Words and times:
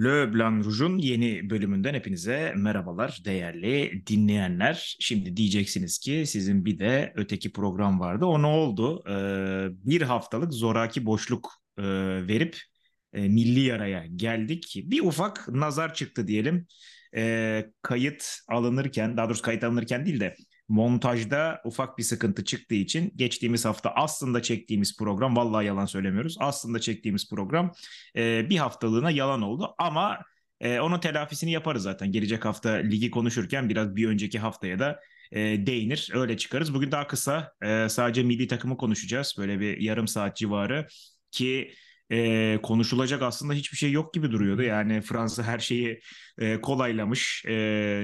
Le 0.00 0.34
Blanc 0.34 0.64
Rouge'un 0.64 0.98
yeni 0.98 1.50
bölümünden 1.50 1.94
hepinize 1.94 2.52
merhabalar 2.56 3.20
değerli 3.24 4.02
dinleyenler. 4.06 4.96
Şimdi 5.00 5.36
diyeceksiniz 5.36 5.98
ki 5.98 6.24
sizin 6.26 6.64
bir 6.64 6.78
de 6.78 7.12
öteki 7.16 7.52
program 7.52 8.00
vardı. 8.00 8.24
O 8.24 8.42
ne 8.42 8.46
oldu? 8.46 9.02
Ee, 9.08 9.68
bir 9.86 10.02
haftalık 10.02 10.52
zoraki 10.52 11.06
boşluk 11.06 11.52
e, 11.78 11.82
verip 12.28 12.58
e, 13.12 13.28
milli 13.28 13.60
yaraya 13.60 14.06
geldik. 14.06 14.82
Bir 14.84 15.00
ufak 15.00 15.48
nazar 15.48 15.94
çıktı 15.94 16.26
diyelim. 16.28 16.66
E, 17.16 17.66
kayıt 17.82 18.38
alınırken, 18.48 19.16
daha 19.16 19.26
doğrusu 19.28 19.42
kayıt 19.42 19.64
alınırken 19.64 20.06
değil 20.06 20.20
de 20.20 20.34
montajda 20.70 21.60
ufak 21.64 21.98
bir 21.98 22.02
sıkıntı 22.02 22.44
çıktığı 22.44 22.74
için 22.74 23.12
geçtiğimiz 23.16 23.64
hafta 23.64 23.90
aslında 23.90 24.42
çektiğimiz 24.42 24.96
program 24.96 25.36
vallahi 25.36 25.66
yalan 25.66 25.86
söylemiyoruz. 25.86 26.36
Aslında 26.40 26.78
çektiğimiz 26.80 27.30
program 27.30 27.72
e, 28.16 28.50
bir 28.50 28.56
haftalığına 28.56 29.10
yalan 29.10 29.42
oldu 29.42 29.74
ama 29.78 30.18
e, 30.60 30.80
onun 30.80 31.00
telafisini 31.00 31.52
yaparız 31.52 31.82
zaten. 31.82 32.12
Gelecek 32.12 32.44
hafta 32.44 32.70
ligi 32.70 33.10
konuşurken 33.10 33.68
biraz 33.68 33.96
bir 33.96 34.08
önceki 34.08 34.38
haftaya 34.38 34.78
da 34.78 35.00
e, 35.32 35.40
değinir. 35.66 36.10
Öyle 36.14 36.36
çıkarız. 36.36 36.74
Bugün 36.74 36.92
daha 36.92 37.06
kısa 37.06 37.52
e, 37.62 37.88
sadece 37.88 38.22
milli 38.22 38.48
takımı 38.48 38.76
konuşacağız. 38.76 39.34
Böyle 39.38 39.60
bir 39.60 39.80
yarım 39.80 40.08
saat 40.08 40.36
civarı 40.36 40.86
ki 41.30 41.72
e, 42.10 42.58
konuşulacak 42.62 43.22
aslında 43.22 43.52
hiçbir 43.52 43.76
şey 43.76 43.92
yok 43.92 44.14
gibi 44.14 44.30
duruyordu. 44.30 44.62
Yani 44.62 45.00
Fransa 45.00 45.42
her 45.42 45.58
şeyi 45.58 46.00
e, 46.38 46.60
kolaylamış. 46.60 47.44
E, 47.46 47.54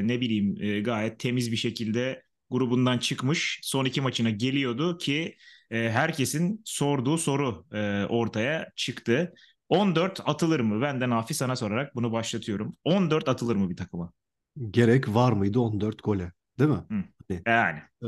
ne 0.04 0.20
bileyim 0.20 0.56
e, 0.60 0.80
gayet 0.80 1.20
temiz 1.20 1.52
bir 1.52 1.56
şekilde 1.56 2.25
grubundan 2.50 2.98
çıkmış. 2.98 3.60
Son 3.62 3.84
iki 3.84 4.00
maçına 4.00 4.30
geliyordu 4.30 4.98
ki 4.98 5.36
e, 5.70 5.90
herkesin 5.90 6.62
sorduğu 6.64 7.18
soru 7.18 7.66
e, 7.72 8.04
ortaya 8.04 8.72
çıktı. 8.76 9.34
14 9.68 10.20
atılır 10.24 10.60
mı? 10.60 10.82
Benden 10.82 11.10
Nafi 11.10 11.34
sana 11.34 11.56
sorarak 11.56 11.94
bunu 11.94 12.12
başlatıyorum. 12.12 12.76
14 12.84 13.28
atılır 13.28 13.56
mı 13.56 13.70
bir 13.70 13.76
takıma? 13.76 14.12
Gerek 14.70 15.08
var 15.08 15.32
mıydı 15.32 15.60
14 15.60 16.04
gole? 16.04 16.32
Değil 16.58 16.70
mi? 16.70 16.84
Hı. 16.88 17.04
Yani. 17.46 17.78
Ee, 18.02 18.06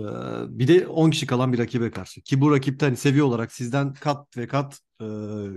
bir 0.59 0.69
de 0.69 0.86
10 0.86 1.11
kişi 1.11 1.27
kalan 1.27 1.53
bir 1.53 1.59
rakibe 1.59 1.91
karşı. 1.91 2.20
Ki 2.20 2.41
bu 2.41 2.53
rakipten 2.53 2.86
hani 2.86 2.97
seviye 2.97 3.22
olarak 3.22 3.53
sizden 3.53 3.94
kat 3.94 4.36
ve 4.36 4.47
kat 4.47 4.81
e, 5.00 5.06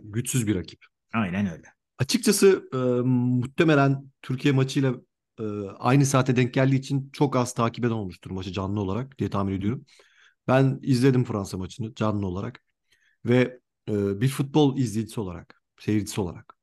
güçsüz 0.04 0.48
bir 0.48 0.56
rakip. 0.56 0.86
Aynen 1.14 1.52
öyle. 1.52 1.68
Açıkçası 2.00 2.70
e, 2.74 2.78
muhtemelen 3.08 4.12
Türkiye 4.22 4.54
maçıyla 4.54 4.96
e, 5.42 5.70
aynı 5.80 6.06
saate 6.06 6.36
denk 6.36 6.54
geldiği 6.54 6.76
için 6.76 7.10
çok 7.14 7.36
az 7.36 7.54
takip 7.54 7.86
eden 7.86 7.94
olmuştur 7.94 8.32
maçı 8.32 8.52
canlı 8.52 8.82
olarak 8.82 9.20
diye 9.20 9.30
tahmin 9.30 9.54
ediyorum. 9.54 9.86
Ben 10.48 10.80
izledim 10.82 11.24
Fransa 11.26 11.58
maçını 11.58 11.96
canlı 11.96 12.28
olarak 12.28 12.66
ve 13.26 13.60
e, 13.90 14.22
bir 14.22 14.30
futbol 14.30 14.78
izleyicisi 14.78 15.22
olarak, 15.22 15.64
seyircisi 15.80 16.22
olarak 16.22 16.56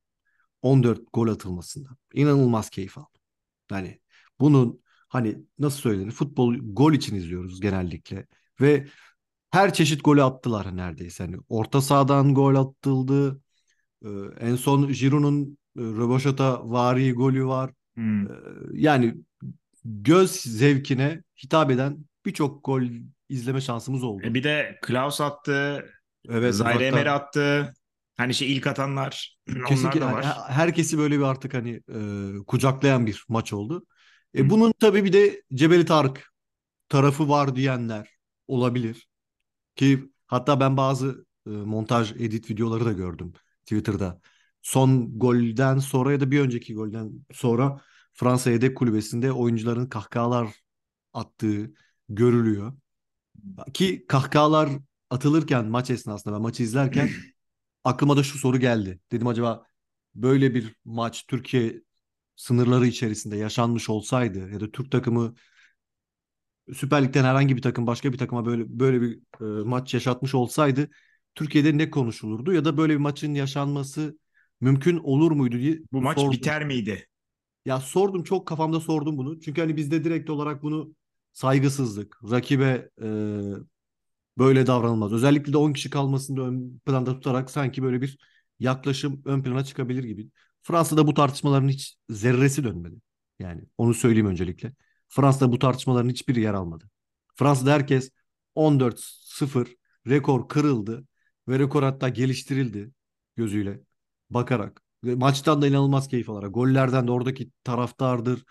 14 0.62 1.00
gol 1.12 1.28
atılmasında 1.28 1.88
inanılmaz 2.14 2.70
keyif 2.70 2.98
aldım. 2.98 3.20
Yani 3.70 4.00
bunun 4.40 4.82
hani 5.08 5.38
nasıl 5.58 5.80
söylenir 5.80 6.10
futbol 6.12 6.56
gol 6.62 6.92
için 6.92 7.16
izliyoruz 7.16 7.60
genellikle 7.60 8.26
ve 8.60 8.88
her 9.50 9.74
çeşit 9.74 10.04
golü 10.04 10.22
attılar 10.22 10.76
neredeyse. 10.76 11.24
Hani 11.24 11.36
orta 11.48 11.80
sahadan 11.80 12.34
gol 12.34 12.54
atıldı. 12.54 13.40
Ee, 14.04 14.08
en 14.40 14.56
son 14.56 14.88
Giroud'un 14.92 15.58
e, 15.78 15.80
Röboşata 15.82 16.70
vari 16.70 17.12
golü 17.12 17.46
var. 17.46 17.72
Hmm. 17.98 18.26
Ee, 18.26 18.30
yani 18.72 19.14
göz 19.84 20.30
zevkine 20.30 21.22
hitap 21.44 21.70
eden 21.70 21.98
birçok 22.26 22.64
gol 22.64 22.82
izleme 23.28 23.60
şansımız 23.60 24.04
oldu. 24.04 24.22
E 24.24 24.34
bir 24.34 24.42
de 24.42 24.78
Klaus 24.82 25.20
attı. 25.20 25.86
Evet, 26.28 26.54
Zaire 26.54 26.86
Emery 26.86 27.10
attı. 27.10 27.74
Hani 28.16 28.34
şey 28.34 28.52
ilk 28.52 28.66
atanlar. 28.66 29.38
Kesinlikle 29.68 30.04
onlar 30.04 30.22
da 30.22 30.28
var. 30.28 30.38
herkesi 30.48 30.98
böyle 30.98 31.18
bir 31.18 31.22
artık 31.22 31.54
hani 31.54 31.80
e, 31.94 32.00
kucaklayan 32.46 33.06
bir 33.06 33.24
maç 33.28 33.52
oldu. 33.52 33.86
E, 34.36 34.50
bunun 34.50 34.72
tabii 34.80 35.04
bir 35.04 35.12
de 35.12 35.42
Cebeli 35.54 35.84
Tarık 35.84 36.32
tarafı 36.88 37.28
var 37.28 37.56
diyenler 37.56 38.08
olabilir. 38.48 39.08
Ki 39.76 40.10
hatta 40.26 40.60
ben 40.60 40.76
bazı 40.76 41.26
e, 41.46 41.50
montaj 41.50 42.12
edit 42.12 42.50
videoları 42.50 42.84
da 42.84 42.92
gördüm 42.92 43.32
Twitter'da. 43.62 44.20
Son 44.62 45.18
golden 45.18 45.78
sonra 45.78 46.12
ya 46.12 46.20
da 46.20 46.30
bir 46.30 46.40
önceki 46.40 46.74
golden 46.74 47.12
sonra 47.32 47.80
Fransa 48.14 48.50
yedek 48.50 48.76
kulübesinde 48.76 49.32
oyuncuların 49.32 49.86
kahkahalar 49.86 50.48
attığı 51.12 51.74
görülüyor. 52.08 52.72
Ki 53.74 54.04
kahkahalar 54.08 54.70
atılırken 55.10 55.66
maç 55.66 55.90
esnasında 55.90 56.34
ben 56.34 56.42
maçı 56.42 56.62
izlerken 56.62 57.10
aklıma 57.84 58.16
da 58.16 58.22
şu 58.22 58.38
soru 58.38 58.58
geldi. 58.60 59.00
Dedim 59.12 59.26
acaba 59.26 59.66
böyle 60.14 60.54
bir 60.54 60.74
maç 60.84 61.26
Türkiye 61.28 61.82
sınırları 62.36 62.86
içerisinde 62.86 63.36
yaşanmış 63.36 63.90
olsaydı 63.90 64.50
ya 64.52 64.60
da 64.60 64.70
Türk 64.70 64.92
takımı 64.92 65.34
Süper 66.74 67.04
Lig'den 67.04 67.24
herhangi 67.24 67.56
bir 67.56 67.62
takım 67.62 67.86
başka 67.86 68.12
bir 68.12 68.18
takıma 68.18 68.46
böyle 68.46 68.78
böyle 68.78 69.00
bir 69.02 69.18
e, 69.40 69.64
maç 69.64 69.94
yaşatmış 69.94 70.34
olsaydı 70.34 70.90
Türkiye'de 71.34 71.78
ne 71.78 71.90
konuşulurdu 71.90 72.52
ya 72.52 72.64
da 72.64 72.76
böyle 72.76 72.92
bir 72.92 72.98
maçın 72.98 73.34
yaşanması 73.34 74.18
mümkün 74.60 74.96
olur 74.98 75.32
muydu 75.32 75.58
diye 75.58 75.78
Bu 75.92 76.00
maç 76.00 76.18
sordum. 76.18 76.32
biter 76.32 76.64
miydi? 76.64 77.06
Ya 77.64 77.80
sordum 77.80 78.22
çok 78.24 78.46
kafamda 78.48 78.80
sordum 78.80 79.18
bunu. 79.18 79.40
Çünkü 79.40 79.60
hani 79.60 79.76
bizde 79.76 80.04
direkt 80.04 80.30
olarak 80.30 80.62
bunu 80.62 80.94
saygısızlık, 81.32 82.18
rakibe 82.30 82.90
e, 83.02 83.06
böyle 84.38 84.66
davranılmaz. 84.66 85.12
Özellikle 85.12 85.52
de 85.52 85.56
10 85.56 85.72
kişi 85.72 85.90
kalmasını 85.90 86.36
da 86.36 86.42
ön 86.42 86.80
planda 86.86 87.12
tutarak 87.14 87.50
sanki 87.50 87.82
böyle 87.82 88.00
bir 88.02 88.18
yaklaşım 88.58 89.22
ön 89.24 89.42
plana 89.42 89.64
çıkabilir 89.64 90.04
gibi. 90.04 90.30
Fransa'da 90.62 91.06
bu 91.06 91.14
tartışmaların 91.14 91.68
hiç 91.68 91.96
zerresi 92.10 92.64
dönmedi. 92.64 92.96
Yani 93.38 93.62
onu 93.78 93.94
söyleyeyim 93.94 94.26
öncelikle. 94.26 94.72
Fransa'da 95.08 95.52
bu 95.52 95.58
tartışmaların 95.58 96.08
hiçbiri 96.10 96.40
yer 96.40 96.54
almadı. 96.54 96.90
Fransa'da 97.36 97.72
herkes 97.72 98.10
14-0 98.54 99.76
rekor 100.08 100.48
kırıldı 100.48 101.06
ve 101.48 101.58
rekor 101.58 101.82
hatta 101.82 102.08
geliştirildi 102.08 102.90
gözüyle 103.36 103.80
bakarak. 104.30 104.82
Maçtan 105.02 105.62
da 105.62 105.66
inanılmaz 105.66 106.08
keyif 106.08 106.30
alarak. 106.30 106.54
Gollerden 106.54 107.06
de 107.06 107.10
oradaki 107.12 107.50
taraftardır, 107.64 108.44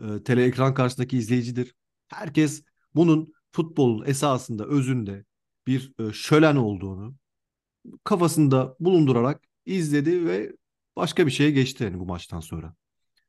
e, 0.00 0.22
tele 0.22 0.44
ekran 0.44 0.74
karşısındaki 0.74 1.18
izleyicidir. 1.18 1.74
Herkes 2.08 2.62
bunun 2.94 3.32
futbolun 3.52 4.04
esasında, 4.06 4.66
özünde 4.66 5.24
bir 5.66 5.92
e, 5.98 6.12
şölen 6.12 6.56
olduğunu 6.56 7.14
kafasında 8.04 8.76
bulundurarak 8.80 9.42
izledi 9.66 10.26
ve 10.26 10.52
başka 10.96 11.26
bir 11.26 11.30
şeye 11.30 11.50
geçti 11.50 11.84
yani 11.84 11.98
bu 11.98 12.06
maçtan 12.06 12.40
sonra. 12.40 12.74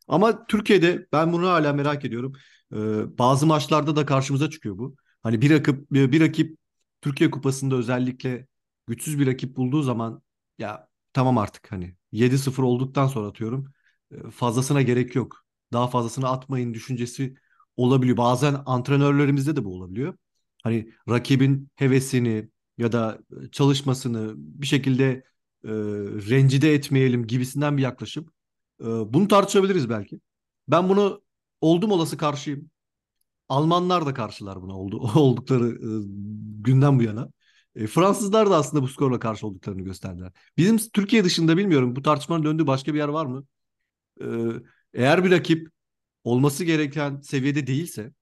Ama 0.08 0.46
Türkiye'de 0.48 1.08
ben 1.12 1.34
bunu 1.34 1.48
hala 1.48 1.74
merak 1.74 2.06
ediyorum. 2.06 2.34
Ee, 2.74 3.18
bazı 3.18 3.46
maçlarda 3.46 3.96
da 3.96 4.06
karşımıza 4.06 4.50
çıkıyor 4.50 4.78
bu. 4.78 4.96
Hani 5.24 5.42
bir 5.42 5.52
rakip 5.52 5.92
bir 5.92 6.22
rakip 6.22 6.58
Türkiye 7.02 7.32
Kupası'nda 7.32 7.76
özellikle 7.76 8.48
güçsüz 8.88 9.20
bir 9.20 9.28
rakip 9.28 9.58
bulduğu 9.58 9.82
zaman 9.82 10.22
ya 10.60 10.88
tamam 11.16 11.40
artık 11.40 11.74
hani 11.74 11.98
7-0 12.14 12.64
olduktan 12.64 13.08
sonra 13.08 13.28
atıyorum 13.30 13.74
e, 14.12 14.32
fazlasına 14.32 14.84
gerek 14.84 15.16
yok. 15.16 15.46
Daha 15.74 15.88
fazlasını 15.88 16.30
atmayın 16.30 16.76
düşüncesi 16.76 17.36
olabiliyor. 17.78 18.18
Bazen 18.18 18.64
antrenörlerimizde 18.68 19.58
de 19.58 19.66
bu 19.66 19.76
olabiliyor. 19.76 20.16
Hani 20.64 20.94
rakibin 21.10 21.70
hevesini 21.76 22.50
ya 22.80 22.94
da 22.94 23.20
e, 23.46 23.52
çalışmasını 23.52 24.34
bir 24.38 24.68
şekilde 24.68 25.06
e, 25.66 25.70
rencide 26.30 26.74
etmeyelim 26.76 27.28
gibisinden 27.28 27.78
bir 27.78 27.84
yaklaşım. 27.84 28.26
E, 28.82 28.86
bunu 28.86 29.28
tartışabiliriz 29.28 29.90
belki. 29.90 30.22
Ben 30.70 30.90
bunu 30.90 31.24
oldum 31.62 31.92
olası 31.92 32.18
karşıyım. 32.18 32.72
Almanlar 33.50 34.08
da 34.08 34.16
karşılar 34.16 34.64
buna 34.64 34.80
oldu, 34.80 34.98
oldukları 35.16 35.70
e, 35.70 35.90
günden 36.64 37.00
bu 37.00 37.04
yana. 37.04 37.30
E, 37.76 37.88
Fransızlar 37.88 38.50
da 38.50 38.56
aslında 38.56 38.84
bu 38.84 38.88
skorla 38.88 39.20
karşı 39.20 39.48
olduklarını 39.48 39.82
gösterdiler. 39.82 40.32
Bizim 40.58 40.78
Türkiye 40.78 41.24
dışında 41.24 41.58
bilmiyorum 41.58 41.96
bu 41.96 42.02
tartışmanın 42.02 42.44
döndüğü 42.44 42.68
başka 42.68 42.94
bir 42.94 43.00
yer 43.00 43.08
var 43.08 43.26
mı? 43.26 43.46
E, 44.22 44.26
eğer 44.94 45.26
bir 45.26 45.32
rakip 45.32 45.70
olması 46.24 46.64
gereken 46.64 47.22
seviyede 47.22 47.68
değilse 47.68 48.14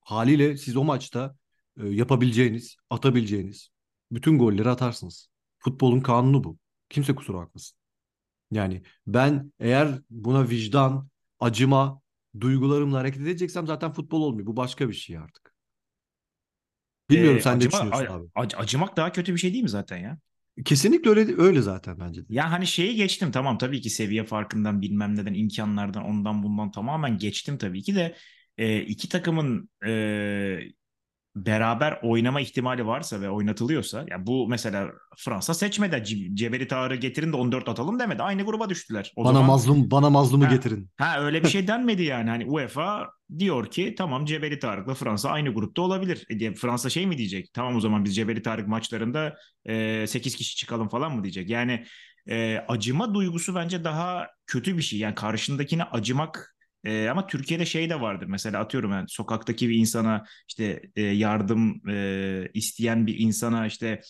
haliyle 0.00 0.56
siz 0.56 0.76
o 0.76 0.84
maçta 0.84 1.36
e, 1.80 1.88
yapabileceğiniz, 1.88 2.76
atabileceğiniz 2.90 3.70
bütün 4.12 4.38
golleri 4.38 4.68
atarsınız. 4.68 5.28
Futbolun 5.58 6.00
kanunu 6.00 6.44
bu. 6.44 6.58
Kimse 6.88 7.14
kusura 7.14 7.38
bakmasın. 7.38 7.78
Yani 8.50 8.82
ben 9.06 9.52
eğer 9.58 10.00
buna 10.10 10.48
vicdan, 10.48 11.08
acıma, 11.40 12.00
duygularımla 12.40 12.98
hareket 12.98 13.22
edeceksem 13.22 13.66
zaten 13.66 13.92
futbol 13.92 14.22
olmuyor. 14.22 14.46
Bu 14.46 14.56
başka 14.56 14.88
bir 14.88 14.94
şey 14.94 15.18
artık. 15.18 15.45
Bilmiyorum 17.10 17.38
ee, 17.38 17.42
sen 17.42 17.56
acıma, 17.56 17.78
ne 17.78 17.84
düşünüyorsun 17.88 18.06
abi? 18.06 18.28
Ac- 18.34 18.56
acımak 18.56 18.96
daha 18.96 19.12
kötü 19.12 19.34
bir 19.34 19.38
şey 19.40 19.52
değil 19.52 19.62
mi 19.62 19.68
zaten 19.68 19.96
ya? 19.98 20.18
Kesinlikle 20.64 21.10
öyle 21.10 21.36
öyle 21.42 21.62
zaten 21.62 22.00
bence 22.00 22.22
de. 22.22 22.26
Ya 22.28 22.50
hani 22.52 22.66
şeyi 22.66 22.96
geçtim 22.96 23.30
tamam 23.32 23.58
tabii 23.58 23.80
ki 23.80 23.90
seviye 23.90 24.24
farkından 24.24 24.82
bilmem 24.82 25.16
neden 25.16 25.34
imkanlardan 25.34 26.04
ondan 26.04 26.42
bundan 26.42 26.70
tamamen 26.70 27.18
geçtim 27.18 27.58
tabii 27.58 27.82
ki 27.82 27.94
de 27.94 28.16
e, 28.58 28.80
iki 28.82 29.08
takımın 29.08 29.70
e, 29.86 30.60
beraber 31.36 31.98
oynama 32.02 32.40
ihtimali 32.40 32.86
varsa 32.86 33.20
ve 33.20 33.30
oynatılıyorsa 33.30 34.04
ya 34.10 34.26
bu 34.26 34.48
mesela 34.48 34.90
Fransa 35.16 35.54
seçmedi 35.54 35.94
Ce- 35.96 36.34
Cebeli 36.36 36.68
Tarık'ı 36.68 37.00
getirin 37.00 37.32
de 37.32 37.36
14 37.36 37.68
atalım 37.68 37.98
demedi. 37.98 38.22
Aynı 38.22 38.42
gruba 38.42 38.70
düştüler. 38.70 39.12
O 39.16 39.24
Bana 39.24 39.32
zaman 39.32 39.46
mazlum 39.46 39.90
bana 39.90 40.10
mazlumu 40.10 40.44
Ha. 40.44 40.50
getirin. 40.50 40.90
ha 40.96 41.20
öyle 41.20 41.42
bir 41.44 41.48
şey 41.48 41.66
denmedi 41.68 42.02
yani. 42.02 42.30
Hani 42.30 42.44
UEFA 42.46 43.08
diyor 43.38 43.70
ki 43.70 43.94
tamam 43.98 44.24
Cebeli 44.24 44.58
Tarık'la 44.58 44.94
Fransa 44.94 45.30
aynı 45.30 45.54
grupta 45.54 45.82
olabilir. 45.82 46.26
E, 46.30 46.54
Fransa 46.54 46.90
şey 46.90 47.06
mi 47.06 47.18
diyecek? 47.18 47.52
Tamam 47.54 47.76
o 47.76 47.80
zaman 47.80 48.04
biz 48.04 48.16
Cebeli 48.16 48.42
Tarık 48.42 48.68
maçlarında 48.68 49.36
e, 49.68 50.06
8 50.06 50.36
kişi 50.36 50.56
çıkalım 50.56 50.88
falan 50.88 51.16
mı 51.16 51.22
diyecek? 51.24 51.50
Yani 51.50 51.84
e, 52.30 52.64
acıma 52.68 53.14
duygusu 53.14 53.54
bence 53.54 53.84
daha 53.84 54.26
kötü 54.46 54.76
bir 54.76 54.82
şey. 54.82 54.98
Yani 54.98 55.14
karşındakine 55.14 55.84
acımak 55.84 56.55
e, 56.86 57.08
ama 57.08 57.26
Türkiye'de 57.26 57.66
şey 57.66 57.90
de 57.90 58.00
vardır. 58.00 58.26
Mesela 58.26 58.60
atıyorum 58.60 58.92
yani 58.92 59.08
sokaktaki 59.08 59.68
bir 59.68 59.74
insana 59.76 60.24
işte 60.48 60.82
e, 60.96 61.02
yardım 61.02 61.88
e, 61.90 62.48
isteyen 62.54 63.06
bir 63.06 63.18
insana 63.18 63.66
işte 63.66 64.00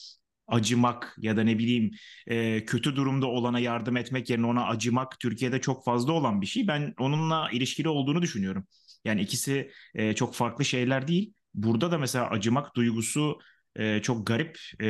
acımak 0.48 1.16
ya 1.18 1.36
da 1.36 1.42
ne 1.44 1.58
bileyim 1.58 1.90
e, 2.26 2.64
kötü 2.64 2.96
durumda 2.96 3.26
olana 3.26 3.58
yardım 3.58 3.96
etmek 3.96 4.30
yerine 4.30 4.46
ona 4.46 4.66
acımak 4.66 5.20
Türkiye'de 5.20 5.60
çok 5.60 5.84
fazla 5.84 6.12
olan 6.12 6.40
bir 6.40 6.46
şey. 6.46 6.68
Ben 6.68 6.94
onunla 6.98 7.50
ilişkili 7.52 7.88
olduğunu 7.88 8.22
düşünüyorum. 8.22 8.66
Yani 9.04 9.20
ikisi 9.22 9.70
e, 9.94 10.14
çok 10.14 10.34
farklı 10.34 10.64
şeyler 10.64 11.08
değil. 11.08 11.34
Burada 11.54 11.90
da 11.92 11.98
mesela 11.98 12.30
acımak 12.30 12.76
duygusu 12.76 13.38
e, 13.78 14.02
çok 14.02 14.26
garip 14.26 14.58
e, 14.82 14.86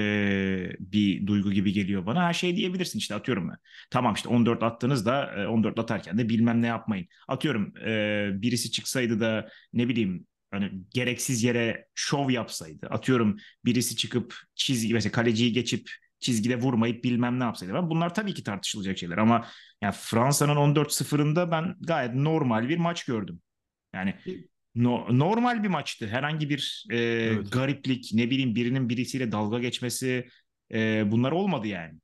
bir 0.81 1.27
duygu 1.27 1.53
gibi 1.53 1.73
geliyor 1.73 2.07
bana. 2.07 2.25
Her 2.25 2.35
şey 2.35 2.57
diyebilirsin 2.57 2.99
işte 2.99 3.15
atıyorum 3.15 3.49
ben. 3.49 3.57
Tamam 3.91 4.15
işte 4.15 4.29
14 4.29 4.63
attınız 4.63 5.07
da 5.07 5.35
e, 5.43 5.47
14 5.47 5.79
atarken 5.79 6.19
de 6.19 6.29
bilmem 6.29 6.63
ne 6.63 6.67
yapmayın. 6.67 7.07
Atıyorum 7.29 7.77
e, 7.87 8.31
birisi 8.43 8.71
çıksaydı 8.71 9.21
da 9.21 9.49
ne 9.73 9.89
bileyim 9.89 10.27
hani 10.51 10.71
gereksiz 10.91 11.43
yere 11.45 11.87
şov 11.95 12.31
yapsaydı. 12.31 12.87
Atıyorum 12.87 13.37
birisi 13.65 13.97
çıkıp 13.97 14.35
çizgi 14.55 14.95
mesela 14.95 15.13
kaleciyi 15.13 15.53
geçip 15.53 15.91
çizgide 16.21 16.61
vurmayıp 16.61 17.05
bilmem 17.05 17.41
ne 17.41 17.45
yapsaydı. 17.45 17.75
Ben 17.75 17.91
bunlar 17.91 18.15
tabii 18.15 18.35
ki 18.35 18.43
tartışılacak 18.43 18.99
şeyler 18.99 19.19
ama 19.19 19.47
yani 19.83 19.95
Fransa'nın 19.99 20.57
14-0'ında 20.57 21.51
ben 21.51 21.75
gayet 21.81 22.15
normal 22.15 22.69
bir 22.69 22.79
maç 22.79 23.05
gördüm. 23.05 23.41
Yani 23.95 24.15
no- 24.77 25.19
normal 25.19 25.63
bir 25.63 25.69
maçtı. 25.69 26.09
Herhangi 26.09 26.51
bir 26.51 26.87
e, 26.93 26.97
Evet. 27.25 27.47
gariplik, 27.51 28.11
ne 28.15 28.31
bileyim 28.31 28.57
birinin 28.57 28.89
birisiyle 28.89 29.33
dalga 29.33 29.59
geçmesi 29.59 30.29
e, 30.75 31.13
bunlar 31.13 31.33
olmadı 31.33 31.67
yani. 31.69 31.95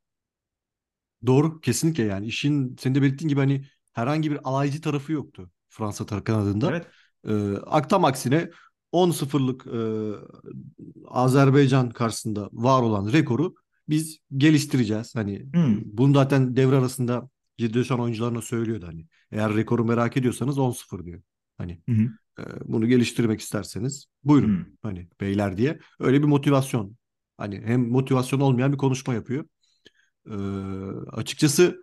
Doğru 1.27 1.61
kesinlikle 1.61 2.03
yani 2.05 2.27
işin 2.27 2.77
senin 2.81 2.95
de 2.95 3.03
belirttiğin 3.03 3.29
gibi 3.29 3.41
hani 3.41 3.65
herhangi 3.93 4.31
bir 4.31 4.39
alaycı 4.45 4.81
tarafı 4.81 5.13
yoktu 5.13 5.51
Fransa 5.69 6.07
tarafı 6.07 6.25
kanadında. 6.25 6.75
Evet. 6.75 6.87
Ee, 7.29 7.55
Aktam 7.67 8.05
aksine 8.05 8.51
10-0'lık 8.93 9.67
e, 9.67 9.71
Azerbaycan 11.09 11.91
karşısında 11.91 12.49
var 12.53 12.83
olan 12.83 13.13
rekoru 13.13 13.55
biz 13.89 14.19
geliştireceğiz. 14.37 15.15
Hani 15.15 15.47
Hmm. 15.55 15.93
bunu 15.93 16.15
zaten 16.15 16.57
devre 16.57 16.77
arasında 16.77 17.29
Giresun 17.59 17.99
oyuncularına 17.99 18.43
söylüyordu 18.43 18.87
hani. 18.87 19.07
Eğer 19.33 19.55
rekoru 19.55 19.85
merak 19.85 20.17
ediyorsanız 20.17 20.59
10-0 20.59 21.05
diyor. 21.05 21.23
Hani 21.59 21.83
Hı 21.89 21.93
hı. 21.95 22.11
E, 22.39 22.43
bunu 22.65 22.87
geliştirmek 22.89 23.41
isterseniz 23.41 24.07
buyurun 24.25 24.49
Hmm. 24.59 24.65
hani 24.83 25.09
beyler 25.21 25.57
diye. 25.57 25.79
Öyle 26.01 26.19
bir 26.23 26.27
motivasyon. 26.27 26.97
Hani 27.39 27.61
hem 27.65 27.89
motivasyon 27.89 28.41
olmayan 28.41 28.73
bir 28.73 28.79
konuşma 28.79 29.15
yapıyor. 29.15 29.45
Ee, 30.31 30.33
açıkçası 31.13 31.83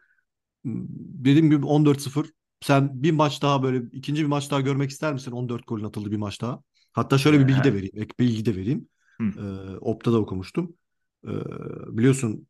dediğim 0.66 1.50
gibi 1.50 1.66
14-0 1.66 2.28
sen 2.62 3.04
bir 3.04 3.12
maç 3.12 3.42
daha 3.42 3.63
böyle 3.63 3.84
ikinci 3.92 4.22
bir 4.24 4.28
maç 4.28 4.51
daha 4.51 4.62
görmek 4.62 4.90
ister 4.92 5.13
misin? 5.13 5.31
14 5.31 5.68
golün 5.68 5.84
atıldığı 5.84 6.12
bir 6.12 6.18
maç 6.18 6.42
daha. 6.42 6.62
Hatta 6.94 7.18
şöyle 7.18 7.40
bir 7.40 7.48
bilgi 7.48 7.63
de 7.63 7.69
Ee, 7.69 7.74
vereyim. 7.74 7.94
Ek 7.95 8.13
bilgi 8.19 8.45
de 8.45 8.56
vereyim. 8.56 8.90
Hı. 9.22 9.24
Ee, 9.38 9.78
Opta'da 9.78 10.18
okumuştum. 10.19 10.75
Ee, 11.28 11.30
biliyorsun. 11.98 12.48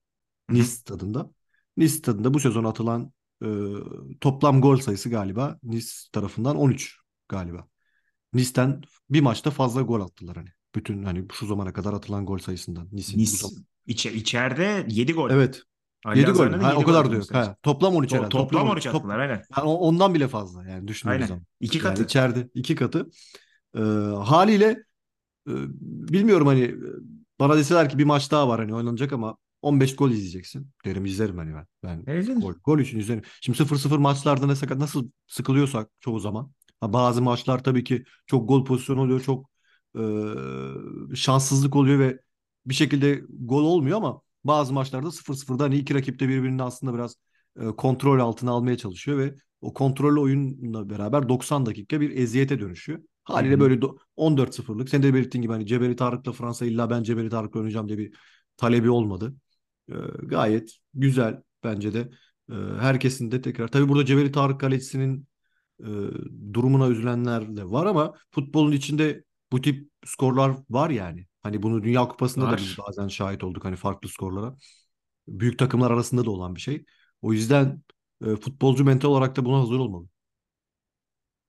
Nice 0.49 0.63
stadında. 0.63 1.31
Nice 1.77 1.93
stadında 1.93 2.33
bu 2.33 2.39
sezon 2.39 2.63
atılan 2.63 3.13
e, 3.43 3.47
toplam 4.21 4.61
gol 4.61 4.77
sayısı 4.77 5.09
galiba 5.09 5.59
Nice 5.63 5.87
tarafından 6.11 6.55
13 6.55 6.97
galiba. 7.29 7.67
Nice'ten 8.33 8.81
bir 9.09 9.21
maçta 9.21 9.51
fazla 9.51 9.81
gol 9.81 10.01
attılar 10.01 10.37
hani. 10.37 10.49
Bütün 10.75 11.03
hani 11.03 11.25
şu 11.33 11.45
zamana 11.45 11.73
kadar 11.73 11.93
atılan 11.93 12.25
gol 12.25 12.37
sayısından. 12.37 12.87
Nice'in 12.91 13.17
bu 13.17 13.21
Nice 13.21 13.37
zaman. 13.37 13.65
içe, 13.87 14.13
içeride 14.13 14.85
7 14.89 15.13
gol. 15.13 15.29
Evet. 15.31 15.61
Ali 16.05 16.19
7 16.19 16.31
gol. 16.31 16.51
Ha, 16.51 16.75
o 16.77 16.83
kadar 16.83 17.05
lazım. 17.05 17.35
Ha, 17.35 17.55
toplam 17.63 17.95
13 17.95 18.11
To- 18.11 18.15
herhalde. 18.15 18.29
toplam 18.29 18.69
13 18.69 18.83
top- 18.83 18.95
attılar 18.95 19.19
aynen. 19.19 19.41
yani 19.57 19.67
ondan 19.69 20.13
bile 20.13 20.27
fazla 20.27 20.65
yani 20.67 20.87
düşündüğümüz 20.87 21.15
Aynen. 21.21 21.27
zaman. 21.27 21.43
İki 21.59 21.77
Yani 21.77 21.83
katı. 21.87 22.03
içeride 22.03 22.49
iki 22.53 22.75
katı. 22.75 23.09
Ee, 23.75 23.79
haliyle 24.23 24.65
e, 25.47 25.53
bilmiyorum 26.13 26.47
hani 26.47 26.61
e, 26.61 26.75
bana 27.39 27.57
deseler 27.57 27.89
ki 27.89 27.97
bir 27.97 28.03
maç 28.03 28.31
daha 28.31 28.47
var 28.49 28.59
hani 28.59 28.75
oynanacak 28.75 29.13
ama 29.13 29.37
15 29.61 29.95
gol 29.95 30.11
izleyeceksin. 30.11 30.71
Derim 30.85 31.05
izlerim 31.05 31.37
hani 31.37 31.53
ben. 31.55 31.67
Ben 31.83 32.03
Evet. 32.07 32.27
gol, 32.41 32.53
gol 32.63 32.79
için 32.79 32.99
izlerim. 32.99 33.21
Şimdi 33.41 33.57
0-0 33.57 33.97
maçlarda 33.97 34.47
ne 34.47 34.55
sakat 34.55 34.77
nasıl 34.77 35.09
sıkılıyorsak 35.27 35.89
çoğu 35.99 36.19
zaman. 36.19 36.51
Ha, 36.81 36.93
bazı 36.93 37.21
maçlar 37.21 37.63
tabii 37.63 37.83
ki 37.83 38.03
çok 38.27 38.49
gol 38.49 38.65
pozisyonu 38.65 39.01
oluyor. 39.01 39.21
Çok 39.21 39.49
e, 41.11 41.15
şanssızlık 41.15 41.75
oluyor 41.75 41.99
ve 41.99 42.19
bir 42.65 42.73
şekilde 42.73 43.21
gol 43.29 43.63
olmuyor 43.63 43.97
ama 43.97 44.21
bazı 44.43 44.73
maçlarda 44.73 45.11
0-0'da 45.11 45.63
hani 45.63 45.77
iki 45.77 45.95
rakip 45.95 46.19
de 46.19 46.29
birbirini 46.29 46.63
aslında 46.63 46.93
biraz 46.93 47.15
e, 47.61 47.65
kontrol 47.65 48.19
altına 48.19 48.51
almaya 48.51 48.77
çalışıyor 48.77 49.17
ve 49.17 49.35
o 49.61 49.73
kontrollü 49.73 50.19
oyunla 50.19 50.89
beraber 50.89 51.29
90 51.29 51.65
dakika 51.65 52.01
bir 52.01 52.17
eziyete 52.17 52.59
dönüşüyor. 52.59 52.99
Haliyle 53.23 53.55
hı. 53.55 53.59
böyle 53.59 53.75
do- 53.75 53.97
14-0'lık. 54.15 54.89
Sen 54.89 55.03
de 55.03 55.13
belirttiğin 55.13 55.41
gibi 55.41 55.53
hani 55.53 55.65
Cebeli 55.65 55.95
Tarık'la 55.95 56.31
Fransa 56.31 56.65
illa 56.65 56.89
ben 56.89 57.03
Cebeli 57.03 57.29
Tarık'la 57.29 57.59
oynayacağım 57.59 57.87
diye 57.87 57.97
bir 57.97 58.15
talebi 58.57 58.89
olmadı. 58.89 59.35
Ee, 59.89 59.93
gayet 60.23 60.71
güzel 60.93 61.41
bence 61.63 61.93
de. 61.93 62.09
Ee, 62.51 62.53
herkesin 62.79 63.31
de 63.31 63.41
tekrar. 63.41 63.67
Tabii 63.67 63.89
burada 63.89 64.05
Cebeli 64.05 64.31
Tarık 64.31 64.59
kalecisinin 64.59 65.27
e, 65.79 66.53
durumuna 66.53 66.87
üzülenler 66.89 67.57
de 67.57 67.65
var 67.71 67.85
ama 67.85 68.13
futbolun 68.31 68.71
içinde 68.71 69.23
bu 69.51 69.61
tip 69.61 69.89
skorlar 70.05 70.51
var 70.69 70.89
yani. 70.89 71.25
Hani 71.41 71.63
bunu 71.63 71.83
Dünya 71.83 72.07
Kupası'nda 72.07 72.49
da 72.49 72.61
biz 72.61 72.79
Var. 72.79 72.85
bazen 72.87 73.07
şahit 73.07 73.43
olduk 73.43 73.65
hani 73.65 73.75
farklı 73.75 74.09
skorlara. 74.09 74.55
Büyük 75.27 75.59
takımlar 75.59 75.91
arasında 75.91 76.25
da 76.25 76.31
olan 76.31 76.55
bir 76.55 76.61
şey. 76.61 76.85
O 77.21 77.33
yüzden 77.33 77.83
e, 78.25 78.35
futbolcu 78.35 78.85
mental 78.85 79.09
olarak 79.09 79.35
da 79.35 79.45
buna 79.45 79.59
hazır 79.61 79.79
olmalı. 79.79 80.07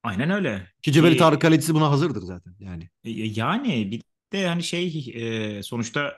Aynen 0.02 0.30
öyle. 0.30 0.72
Ki 0.82 0.92
Cebeli 0.92 1.12
Ki 1.12 1.18
Tarık 1.18 1.40
kalecisi 1.42 1.74
buna 1.74 1.90
hazırdır 1.90 2.22
zaten 2.22 2.54
yani. 2.60 2.88
e, 3.04 3.10
yani 3.10 3.90
bir 3.90 4.02
de 4.32 4.46
hani 4.48 4.62
şey 4.62 5.12
e, 5.58 5.62
sonuçta 5.62 6.16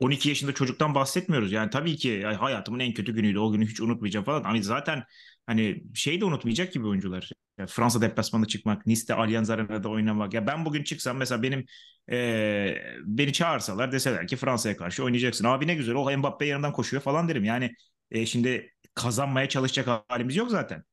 12 0.00 0.28
yaşında 0.28 0.54
çocuktan 0.54 0.94
bahsetmiyoruz. 0.94 1.52
Yani 1.52 1.70
tabii 1.70 1.96
ki 1.96 2.08
ya 2.08 2.42
hayatımın 2.42 2.80
en 2.80 2.94
kötü 2.94 3.14
günüydü. 3.14 3.38
O 3.38 3.52
günü 3.52 3.66
hiç 3.68 3.80
unutmayacağım 3.80 4.26
falan. 4.26 4.44
Hani 4.44 4.62
zaten 4.64 5.04
hani 5.46 5.84
şey 5.94 6.20
de 6.20 6.24
unutmayacak 6.24 6.72
gibi 6.72 6.86
oyuncular. 6.86 7.30
Yani 7.58 7.68
Fransa 7.68 8.00
deplasmanına 8.00 8.48
çıkmak, 8.48 8.86
Nice'de 8.86 9.14
Allianz 9.14 9.50
Arena'da 9.50 9.88
oynamak. 9.88 10.34
Ya 10.34 10.46
ben 10.46 10.64
bugün 10.64 10.84
çıksam 10.84 11.16
mesela 11.16 11.42
benim 11.42 11.64
e, 12.10 12.74
beni 13.04 13.32
çağırsalar 13.32 13.92
deseler 13.92 14.26
ki 14.26 14.36
Fransa'ya 14.36 14.76
karşı 14.76 15.04
oynayacaksın. 15.04 15.44
Abi 15.44 15.66
ne 15.66 15.74
güzel 15.74 15.94
o 15.94 16.18
Mbappe 16.18 16.46
yanından 16.46 16.72
koşuyor 16.72 17.02
falan 17.02 17.28
derim. 17.28 17.44
Yani 17.44 17.74
e, 18.10 18.26
şimdi 18.26 18.72
kazanmaya 18.94 19.48
çalışacak 19.48 20.04
halimiz 20.08 20.36
yok 20.36 20.50
zaten. 20.50 20.84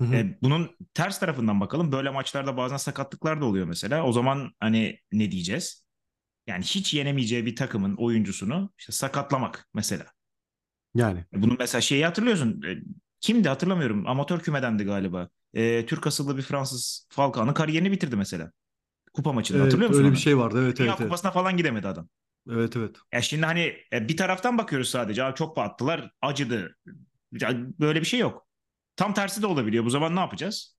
Hı 0.00 0.04
hı. 0.04 0.14
E, 0.14 0.38
bunun 0.42 0.76
ters 0.94 1.20
tarafından 1.20 1.60
bakalım. 1.60 1.92
Böyle 1.92 2.10
maçlarda 2.10 2.56
bazen 2.56 2.76
sakatlıklar 2.76 3.40
da 3.40 3.44
oluyor 3.44 3.66
mesela. 3.66 4.04
O 4.04 4.12
zaman 4.12 4.52
hani 4.60 5.00
ne 5.12 5.30
diyeceğiz? 5.30 5.86
Yani 6.46 6.64
hiç 6.64 6.94
yenemeyeceği 6.94 7.46
bir 7.46 7.56
takımın 7.56 7.96
oyuncusunu 7.96 8.72
işte 8.78 8.92
sakatlamak 8.92 9.68
mesela. 9.74 10.06
Yani. 10.94 11.24
E, 11.34 11.42
Bunun 11.42 11.56
mesela 11.58 11.80
şeyi 11.80 12.04
hatırlıyorsun. 12.04 12.62
Kimdi 13.20 13.48
hatırlamıyorum. 13.48 14.06
Amatör 14.06 14.40
kümedendi 14.40 14.84
galiba. 14.84 15.28
E, 15.54 15.86
Türk 15.86 16.06
asıllı 16.06 16.36
bir 16.36 16.42
Fransız 16.42 17.06
Falcao'nun 17.10 17.54
kariyerini 17.54 17.92
bitirdi 17.92 18.16
mesela. 18.16 18.52
Kupa 19.14 19.32
maçında 19.32 19.58
Evet 19.58 19.66
hatırlıyor 19.66 19.90
musun 19.90 20.04
öyle 20.04 20.12
bir 20.12 20.16
onu? 20.16 20.18
şey 20.18 20.38
vardı. 20.38 20.62
Evet 20.64 20.78
Dünya 20.78 20.94
evet 20.94 21.00
evet. 21.00 21.10
Kupası'na 21.10 21.30
falan 21.30 21.56
gidemedi 21.56 21.88
adam. 21.88 22.08
Evet 22.50 22.76
evet. 22.76 22.96
Ya 23.12 23.22
şimdi 23.22 23.46
hani 23.46 23.76
e, 23.92 24.08
bir 24.08 24.16
taraftan 24.16 24.58
bakıyoruz 24.58 24.88
sadece. 24.90 25.24
Abi 25.24 25.34
çok 25.34 25.56
battılar, 25.56 26.10
acıdı. 26.22 26.76
Böyle 27.80 28.00
bir 28.00 28.06
şey 28.06 28.20
yok. 28.20 28.46
Tam 28.96 29.14
tersi 29.14 29.42
de 29.42 29.46
olabiliyor. 29.46 29.84
Bu 29.84 29.90
zaman 29.90 30.16
ne 30.16 30.20
yapacağız? 30.20 30.76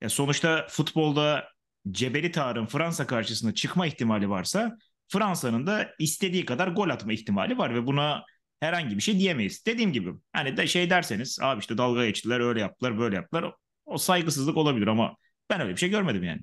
Ya 0.00 0.08
sonuçta 0.08 0.66
futbolda 0.70 1.48
Cebeli 1.90 2.30
Tarık'ın 2.32 2.66
Fransa 2.66 3.06
karşısında 3.06 3.54
çıkma 3.54 3.86
ihtimali 3.86 4.30
varsa 4.30 4.76
Fransa'nın 5.08 5.66
da 5.66 5.90
istediği 5.98 6.44
kadar 6.44 6.68
gol 6.68 6.88
atma 6.88 7.12
ihtimali 7.12 7.58
var 7.58 7.74
ve 7.74 7.86
buna 7.86 8.24
herhangi 8.62 8.96
bir 8.96 9.02
şey 9.02 9.18
diyemeyiz. 9.18 9.66
Dediğim 9.66 9.92
gibi 9.92 10.12
hani 10.32 10.56
de 10.56 10.66
şey 10.66 10.90
derseniz 10.90 11.38
abi 11.42 11.60
işte 11.60 11.78
dalga 11.78 12.06
geçtiler 12.06 12.40
öyle 12.40 12.60
yaptılar 12.60 12.98
böyle 12.98 13.16
yaptılar 13.16 13.54
o 13.86 13.98
saygısızlık 13.98 14.56
olabilir 14.56 14.86
ama 14.86 15.16
ben 15.50 15.60
öyle 15.60 15.72
bir 15.72 15.76
şey 15.76 15.90
görmedim 15.90 16.24
yani. 16.24 16.40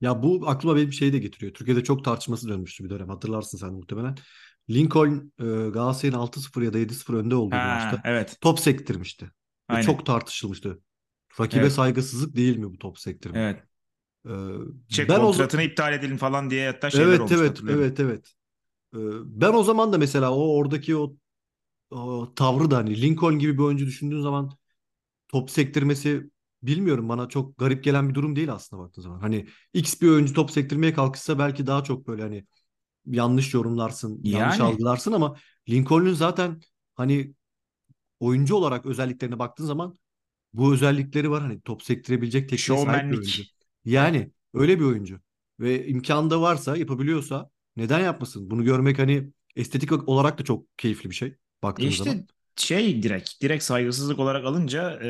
Ya 0.00 0.22
bu 0.22 0.48
aklıma 0.48 0.76
benim 0.76 0.92
şey 0.92 1.12
de 1.12 1.18
getiriyor. 1.18 1.54
Türkiye'de 1.54 1.84
çok 1.84 2.04
tartışması 2.04 2.48
dönmüştü 2.48 2.84
bir 2.84 2.90
dönem. 2.90 3.08
Hatırlarsın 3.08 3.58
sen 3.58 3.72
muhtemelen. 3.72 4.16
Lincoln 4.70 5.32
e, 5.40 5.44
Galatasaray'ın 5.44 6.18
6-0 6.18 6.62
ya 6.62 6.72
da 6.72 6.78
7-0 6.78 7.14
önde 7.14 7.34
olduğu 7.34 7.62
bir 7.62 7.66
maçta 7.68 7.96
Ha 7.96 8.00
evet 8.04 8.36
top 8.40 8.60
sektirmişti. 8.60 9.30
Ve 9.70 9.74
aynen 9.74 9.80
çok 9.80 10.06
tartışılmıştı. 10.06 10.80
Rakibe 11.40 11.64
evet 11.64 11.70
saygısızlık 11.70 12.36
değil 12.36 12.56
mi 12.56 12.64
bu 12.64 12.78
top 12.78 12.98
sektirme? 12.98 13.38
evet 13.38 13.62
Ee, 14.26 14.30
Şey 14.88 15.08
ben 15.08 15.20
o 15.20 15.32
kontratını 15.32 15.62
iptal 15.62 15.92
edelim 15.92 16.16
falan 16.16 16.50
diye 16.50 16.66
hatta 16.70 16.90
şeyler 16.90 17.08
evet 17.08 17.20
olmuş 17.20 17.40
evet 17.40 17.60
evet 17.68 18.00
evet. 18.00 18.34
Ee, 18.94 18.98
ben 19.24 19.52
o 19.54 19.62
zaman 19.62 19.92
da 19.92 19.98
mesela 19.98 20.34
o 20.34 20.56
oradaki 20.56 20.96
o, 20.96 21.16
o 21.90 22.34
tavrı 22.36 22.70
da 22.70 22.76
hani 22.76 23.02
Lincoln 23.02 23.38
gibi 23.38 23.58
bir 23.58 23.62
oyuncu 23.62 23.86
düşündüğün 23.86 24.20
zaman 24.20 24.52
top 25.28 25.50
sektirmesi 25.50 26.30
bilmiyorum 26.62 27.08
bana 27.08 27.28
çok 27.28 27.58
garip 27.58 27.84
gelen 27.84 28.08
bir 28.08 28.14
durum 28.14 28.36
değil 28.36 28.52
aslında 28.52 28.82
baktığın 28.82 29.02
zaman. 29.02 29.20
Hani 29.20 29.46
X 29.72 30.00
bir 30.00 30.08
oyuncu 30.08 30.34
top 30.34 30.50
sektirmeye 30.50 30.94
kalkışsa 30.94 31.38
belki 31.38 31.66
daha 31.66 31.84
çok 31.84 32.06
böyle 32.08 32.22
hani 32.22 32.46
yanlış 33.06 33.54
yorumlarsın, 33.54 34.20
yanlış 34.22 34.58
Yani 34.58 34.70
algılarsın 34.70 35.12
ama 35.12 35.36
Lincoln'un 35.68 36.14
zaten 36.14 36.60
hani 36.94 37.34
oyuncu 38.20 38.54
olarak 38.54 38.86
özelliklerine 38.86 39.38
baktığın 39.38 39.64
zaman 39.64 39.94
bu 40.52 40.74
özellikleri 40.74 41.30
var. 41.30 41.42
Hani 41.42 41.60
top 41.60 41.82
sektirebilecek 41.82 42.48
tekniğe 42.48 42.78
sahip 42.84 43.12
bir 43.12 43.16
oyuncu. 43.16 43.42
Yani 43.84 44.30
öyle 44.54 44.80
bir 44.80 44.84
oyuncu. 44.84 45.20
Ve 45.60 45.86
imkanı 45.86 46.30
da 46.30 46.40
varsa, 46.40 46.76
yapabiliyorsa 46.76 47.50
neden 47.76 48.00
yapmasın? 48.00 48.50
Bunu 48.50 48.64
görmek 48.64 48.98
hani 48.98 49.32
estetik 49.56 50.08
olarak 50.08 50.38
da 50.38 50.44
çok 50.44 50.78
keyifli 50.78 51.10
bir 51.10 51.14
şey 51.14 51.36
E 51.78 51.86
baktığımız 51.86 51.96
zaman. 51.96 52.14
işte 52.14 52.26
şey 52.56 53.02
direkt 53.02 53.42
direkt 53.42 53.64
saygısızlık 53.64 54.18
olarak 54.18 54.44
alınca 54.44 55.00
e, 55.02 55.08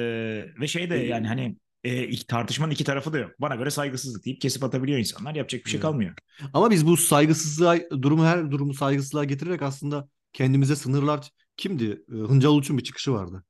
ve 0.61 0.69
şey 0.69 0.91
de 0.91 0.95
yani 0.95 1.27
E, 1.27 1.29
hani 1.29 1.57
e, 1.85 2.17
tartışmanın 2.27 2.71
iki 2.73 2.85
tarafı 2.85 3.13
da 3.13 3.19
yok. 3.19 3.31
Bana 3.39 3.55
göre 3.55 3.71
saygısızlık 3.71 4.25
deyip 4.25 4.41
kesip 4.41 4.65
atabiliyor 4.65 4.99
insanlar. 4.99 5.35
Yapacak 5.35 5.65
bir 5.65 5.71
şey 5.71 5.81
kalmıyor. 5.81 6.15
Ama 6.53 6.71
biz 6.71 6.87
bu 6.87 6.97
saygısızlığa, 6.97 7.77
durumu 7.91 8.25
her 8.25 8.51
durumu 8.51 8.75
saygısızlığa 8.75 9.25
getirerek 9.25 9.63
aslında 9.63 10.09
kendimize 10.33 10.77
sınırlar 10.77 11.31
kimdi? 11.57 12.05
E, 12.13 12.13
Hıncal 12.13 12.51
Uluç'un 12.51 12.79
bir 12.79 12.85
çıkışı 12.85 13.13
vardı. 13.13 13.45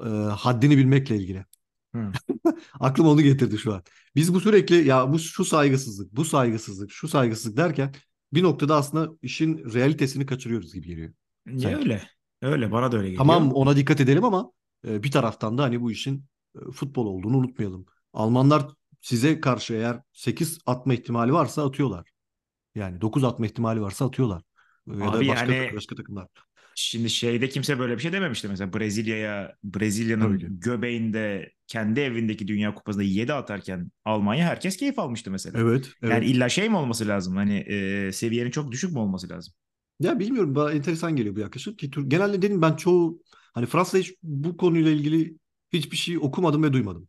E, 0.00 0.08
haddini 0.08 0.78
bilmekle 0.78 1.16
ilgili. 1.16 1.44
Hı. 1.94 2.12
Aklıma 2.80 3.10
onu 3.10 3.22
getirdi 3.22 3.58
şu 3.58 3.74
an. 3.74 3.82
Biz 4.16 4.34
bu 4.34 4.40
sürekli 4.40 4.86
ya 4.86 5.12
bu 5.12 5.18
şu 5.18 5.44
saygısızlık, 5.44 6.12
bu 6.12 6.24
saygısızlık, 6.24 6.90
şu 6.92 7.08
saygısızlık 7.08 7.56
derken 7.56 7.94
bir 8.32 8.42
noktada 8.42 8.76
aslında 8.76 9.12
işin 9.22 9.74
realitesini 9.74 10.26
kaçırıyoruz 10.26 10.74
gibi 10.74 10.86
geliyor 10.86 11.12
sanki. 11.56 11.76
öyle. 11.76 12.15
Öyle 12.46 12.72
bana 12.72 12.92
da 12.92 12.96
öyle 12.98 13.16
Tamam 13.16 13.38
geliyor. 13.42 13.56
ona 13.56 13.76
dikkat 13.76 14.00
edelim 14.00 14.24
ama 14.24 14.52
e, 14.88 15.02
bir 15.02 15.10
taraftan 15.10 15.58
da 15.58 15.62
hani 15.62 15.80
bu 15.80 15.90
işin 15.90 16.24
e, 16.56 16.72
futbol 16.72 17.06
olduğunu 17.06 17.36
unutmayalım. 17.36 17.86
Almanlar 18.12 18.66
size 19.00 19.40
karşı 19.40 19.74
eğer 19.74 20.00
8 20.12 20.58
atma 20.66 20.94
ihtimali 20.94 21.32
varsa 21.32 21.66
atıyorlar. 21.66 22.10
Yani 22.74 23.00
9 23.00 23.24
atma 23.24 23.46
ihtimali 23.46 23.80
varsa 23.80 24.06
atıyorlar. 24.06 24.42
Ya 24.86 24.94
da 25.00 25.10
Abi 25.10 25.28
başka 25.28 25.52
yani 25.52 25.76
başka 25.76 25.94
takımlar. 25.94 26.26
Şimdi 26.74 27.10
şeyde 27.10 27.48
kimse 27.48 27.78
böyle 27.78 27.94
bir 27.96 28.02
şey 28.02 28.12
dememişti 28.12 28.48
mesela 28.48 28.72
Brezilya'ya. 28.72 29.56
Brezilya'nın 29.64 30.60
göbeğinde 30.60 31.52
kendi 31.66 32.00
evindeki 32.00 32.48
Dünya 32.48 32.74
Kupası'nda 32.74 33.02
7 33.02 33.32
atarken 33.32 33.90
Almanya 34.04 34.46
herkes 34.46 34.76
keyif 34.76 34.98
almıştı 34.98 35.30
mesela. 35.30 35.58
Evet, 35.58 35.92
Yani 36.02 36.12
evet. 36.12 36.28
illa 36.30 36.48
şey 36.48 36.68
mi 36.68 36.76
olması 36.76 37.08
lazım? 37.08 37.36
Hani 37.36 37.58
e, 37.58 38.12
seviyenin 38.12 38.50
çok 38.50 38.72
düşük 38.72 38.92
mü 38.92 38.98
olması 38.98 39.28
lazım? 39.28 39.54
Ya 40.00 40.18
bilmiyorum 40.18 40.54
bana 40.54 40.72
enteresan 40.72 41.16
geliyor 41.16 41.36
bu 41.36 41.40
yaklaşım 41.40 41.76
ki 41.76 41.90
genelde 42.08 42.42
dedim 42.42 42.62
ben 42.62 42.76
çoğu 42.76 43.22
hani 43.54 43.66
Fransa'da 43.66 44.00
hiç 44.02 44.14
bu 44.22 44.56
konuyla 44.56 44.90
ilgili 44.90 45.36
hiçbir 45.72 45.96
şey 45.96 46.18
okumadım 46.18 46.62
ve 46.62 46.72
duymadım. 46.72 47.08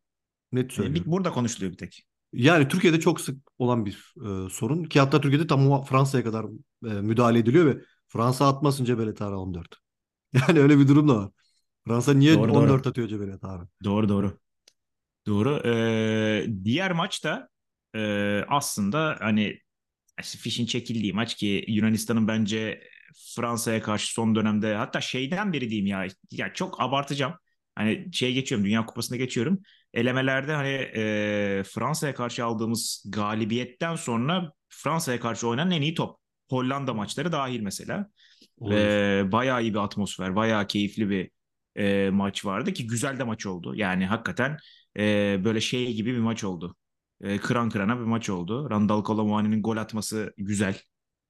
Net 0.51 0.73
E, 0.75 0.75
söylüyorum. 0.75 1.05
burada 1.05 1.31
konuşuluyor 1.31 1.71
bir 1.71 1.77
tek. 1.77 2.07
Yani 2.33 2.67
Türkiye'de 2.67 2.99
çok 2.99 3.21
sık 3.21 3.51
olan 3.57 3.85
bir 3.85 4.13
e, 4.47 4.49
sorun 4.49 4.83
ki 4.83 4.99
hatta 4.99 5.21
Türkiye'de 5.21 5.47
tam 5.47 5.83
Fransa'ya 5.83 6.23
kadar 6.23 6.45
e, 6.85 6.87
müdahale 6.87 7.39
ediliyor 7.39 7.65
ve 7.65 7.81
Fransa 8.07 8.47
atmasın 8.47 8.85
Cebeli 8.85 9.13
Tarık 9.15 9.37
14. 9.37 9.75
Yani 10.49 10.59
öyle 10.59 10.79
bir 10.79 10.87
durum 10.87 11.07
da 11.09 11.15
var. 11.15 11.31
Fransa 11.87 12.13
niye 12.13 12.33
Doğru 12.33 12.53
doğru. 12.53 12.53
14 12.53 12.87
atıyor 12.87 13.07
Cebeli 13.07 13.39
Tarık? 13.39 13.69
Doğru 13.83 14.09
doğru. 14.09 14.39
Doğru. 15.27 15.61
E, 15.67 16.47
diğer 16.63 16.91
maçta 16.91 17.49
e, 17.95 18.43
aslında 18.47 19.17
hani 19.19 19.59
işte 20.21 20.37
fişin 20.37 20.65
çekildiği 20.65 21.13
maç 21.13 21.35
ki 21.35 21.65
Yunanistan'ın 21.67 22.27
bence 22.27 22.83
Fransa'ya 23.35 23.81
karşı 23.81 24.13
son 24.13 24.35
dönemde 24.35 24.75
hatta 24.75 25.01
şeyden 25.01 25.53
beri 25.53 25.69
diyeyim 25.69 25.87
ya 25.87 26.07
ya 26.31 26.53
çok 26.53 26.81
abartacağım. 26.81 27.33
Hani 27.75 28.13
şey 28.13 28.33
geçiyorum 28.33 28.65
Dünya 28.65 28.85
Kupası'na 28.85 29.17
geçiyorum. 29.17 29.59
Elemelerde 29.93 30.53
hani 30.53 30.69
e, 30.69 31.63
Fransa'ya 31.63 32.13
karşı 32.15 32.45
aldığımız 32.45 33.03
galibiyetten 33.09 33.95
sonra 33.95 34.51
Fransa'ya 34.69 35.19
karşı 35.19 35.47
oynanan 35.47 35.71
en 35.71 35.81
iyi 35.81 35.93
top. 35.95 36.19
Hollanda 36.49 36.93
maçları 36.93 37.31
dahil 37.31 37.59
mesela. 37.61 38.09
Olabilir. 38.59 38.97
E, 39.27 39.31
bayağı 39.31 39.61
iyi 39.61 39.73
bir 39.73 39.79
atmosfer, 39.79 40.35
bayağı 40.35 40.67
keyifli 40.67 41.09
bir 41.09 41.29
e, 41.75 42.09
maç 42.09 42.45
vardı 42.45 42.73
ki 42.73 42.87
güzel 42.87 43.19
de 43.19 43.23
maç 43.23 43.45
oldu. 43.45 43.75
Yani 43.75 44.05
hakikaten 44.05 44.57
e, 44.97 45.37
böyle 45.43 45.61
şey 45.61 45.93
gibi 45.93 46.13
bir 46.13 46.19
maç 46.19 46.43
oldu. 46.43 46.75
E, 47.21 47.37
kıran 47.37 47.69
kırana 47.69 47.99
bir 47.99 48.03
maç 48.03 48.29
oldu. 48.29 48.69
Randal 48.69 49.03
Colomwani'nin 49.03 49.61
gol 49.61 49.77
atması 49.77 50.33
güzel. 50.37 50.81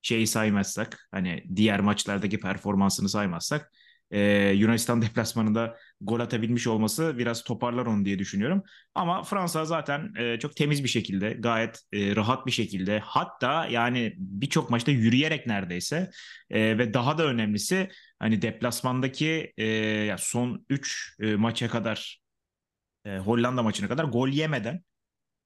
Şeyi 0.01 0.27
saymazsak 0.27 1.07
hani 1.11 1.43
diğer 1.55 1.79
maçlardaki 1.79 2.39
performansını 2.39 3.09
saymazsak 3.09 3.71
e, 4.11 4.49
Yunanistan 4.49 5.01
deplasmanında 5.01 5.77
gol 6.01 6.19
atabilmiş 6.19 6.67
olması 6.67 7.17
biraz 7.17 7.43
toparlar 7.43 7.85
onu 7.85 8.05
diye 8.05 8.19
düşünüyorum. 8.19 8.63
Ama 8.95 9.23
Fransa 9.23 9.65
zaten 9.65 10.13
e, 10.17 10.39
çok 10.39 10.55
temiz 10.55 10.83
bir 10.83 10.89
şekilde 10.89 11.33
gayet 11.33 11.79
e, 11.93 12.15
rahat 12.15 12.45
bir 12.45 12.51
şekilde 12.51 12.99
hatta 12.99 13.67
yani 13.67 14.13
birçok 14.17 14.69
maçta 14.69 14.91
yürüyerek 14.91 15.47
neredeyse 15.47 16.09
e, 16.49 16.77
ve 16.77 16.93
daha 16.93 17.17
da 17.17 17.25
önemlisi 17.25 17.89
hani 18.19 18.41
deplasmandaki 18.41 19.53
e, 19.57 19.65
ya 20.05 20.17
son 20.17 20.65
3 20.69 21.15
e, 21.19 21.35
maça 21.35 21.69
kadar 21.69 22.21
e, 23.05 23.17
Hollanda 23.17 23.63
maçına 23.63 23.87
kadar 23.87 24.03
gol 24.03 24.29
yemeden 24.29 24.81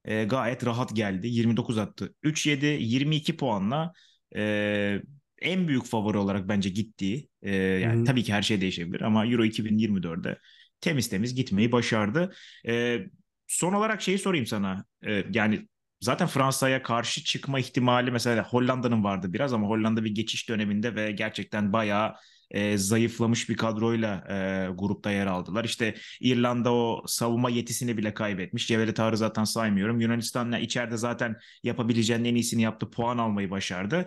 e, 0.05 0.23
gayet 0.23 0.65
rahat 0.65 0.95
geldi. 0.95 1.27
29 1.27 1.77
attı. 1.77 2.13
3-7, 2.23 2.65
22 2.65 3.37
puanla 3.37 3.93
e, 4.35 5.01
en 5.41 5.67
büyük 5.67 5.85
favori 5.85 6.17
olarak 6.17 6.47
bence 6.47 6.69
gittiği 6.69 7.29
e, 7.41 7.55
yani 7.55 8.01
hı. 8.01 8.05
tabii 8.05 8.23
ki 8.23 8.33
her 8.33 8.41
şey 8.41 8.61
değişebilir 8.61 9.01
ama 9.01 9.25
Euro 9.25 9.45
2024'de 9.45 10.37
temiz 10.81 11.09
temiz 11.09 11.35
gitmeyi 11.35 11.71
başardı. 11.71 12.33
E, 12.67 12.99
son 13.47 13.73
olarak 13.73 14.01
şeyi 14.01 14.19
sorayım 14.19 14.45
sana. 14.45 14.85
E, 15.05 15.23
yani 15.33 15.67
zaten 16.01 16.27
Fransa'ya 16.27 16.83
karşı 16.83 17.23
çıkma 17.23 17.59
ihtimali 17.59 18.11
mesela 18.11 18.43
Hollanda'nın 18.43 19.03
vardı 19.03 19.33
biraz 19.33 19.53
ama 19.53 19.67
Hollanda 19.67 20.03
bir 20.03 20.15
geçiş 20.15 20.49
döneminde 20.49 20.95
ve 20.95 21.11
gerçekten 21.11 21.73
bayağı 21.73 22.13
e, 22.51 22.77
zayıflamış 22.77 23.49
bir 23.49 23.57
kadroyla 23.57 24.15
e, 24.29 24.67
grupta 24.75 25.11
yer 25.11 25.27
aldılar. 25.27 25.65
İşte 25.65 25.95
İrlanda 26.19 26.73
o 26.73 27.03
savunma 27.07 27.49
yetisini 27.49 27.97
bile 27.97 28.13
kaybetmiş. 28.13 28.67
Cevdet 28.67 28.95
Tarık'ı 28.95 29.17
zaten 29.17 29.43
saymıyorum. 29.43 30.01
Yunanistan'la 30.01 30.59
içeride 30.59 30.97
zaten 30.97 31.35
yapabileceğinin 31.63 32.25
en 32.25 32.35
iyisini 32.35 32.61
yaptı. 32.61 32.89
Puan 32.89 33.17
almayı 33.17 33.51
başardı. 33.51 34.05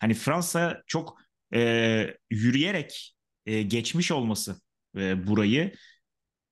Hani 0.00 0.14
Fransa 0.14 0.82
çok 0.86 1.18
e, 1.54 2.16
yürüyerek 2.30 3.16
e, 3.46 3.62
geçmiş 3.62 4.12
olması 4.12 4.60
e, 4.96 5.26
burayı 5.26 5.72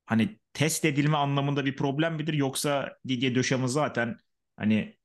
hani 0.06 0.38
test 0.52 0.84
edilme 0.84 1.16
anlamında 1.16 1.64
bir 1.64 1.76
problem 1.76 2.14
midir? 2.14 2.34
Yoksa 2.34 2.96
Didier 3.08 3.34
Dechamps'ın 3.34 3.66
zaten 3.66 4.16
hani 4.56 4.96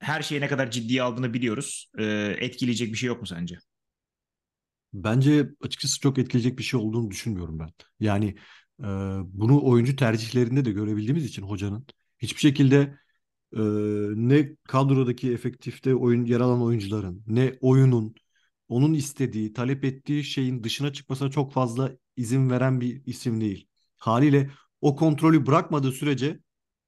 her 0.00 0.22
şeyi 0.22 0.40
ne 0.40 0.48
kadar 0.48 0.70
ciddiye 0.70 1.02
aldığını 1.02 1.34
biliyoruz. 1.34 1.90
E, 1.98 2.04
etkileyecek 2.40 2.92
bir 2.92 2.96
şey 2.98 3.08
yok 3.08 3.20
mu 3.20 3.26
sence? 3.26 3.58
Bence 4.94 5.50
açıkçası 5.60 6.00
çok 6.00 6.18
etkileyecek 6.18 6.58
bir 6.58 6.62
şey 6.64 6.80
olduğunu 6.80 7.10
düşünmüyorum 7.10 7.58
ben. 7.58 7.70
Yani 8.00 8.26
e, 8.80 8.84
bunu 9.24 9.64
oyuncu 9.66 9.96
tercihlerinde 9.96 10.64
de 10.64 10.72
görebildiğimiz 10.72 11.24
için 11.24 11.42
hocanın 11.42 11.86
hiçbir 12.18 12.40
şekilde 12.40 12.78
e, 13.56 13.60
ne 14.14 14.56
kadrodaki 14.68 15.32
efektifte 15.32 15.94
oyun 15.94 16.24
yer 16.24 16.40
alan 16.40 16.62
oyuncuların 16.62 17.22
ne 17.26 17.58
oyunun 17.60 18.14
onun 18.68 18.94
istediği, 18.94 19.52
talep 19.52 19.84
ettiği 19.84 20.24
şeyin 20.24 20.64
dışına 20.64 20.92
çıkmasına 20.92 21.30
çok 21.30 21.52
fazla 21.52 21.92
izin 22.16 22.50
veren 22.50 22.80
bir 22.80 23.02
isim 23.06 23.40
değil. 23.40 23.68
Haliyle 23.98 24.50
o 24.80 24.96
kontrolü 24.96 25.46
bırakmadığı 25.46 25.92
sürece 25.92 26.40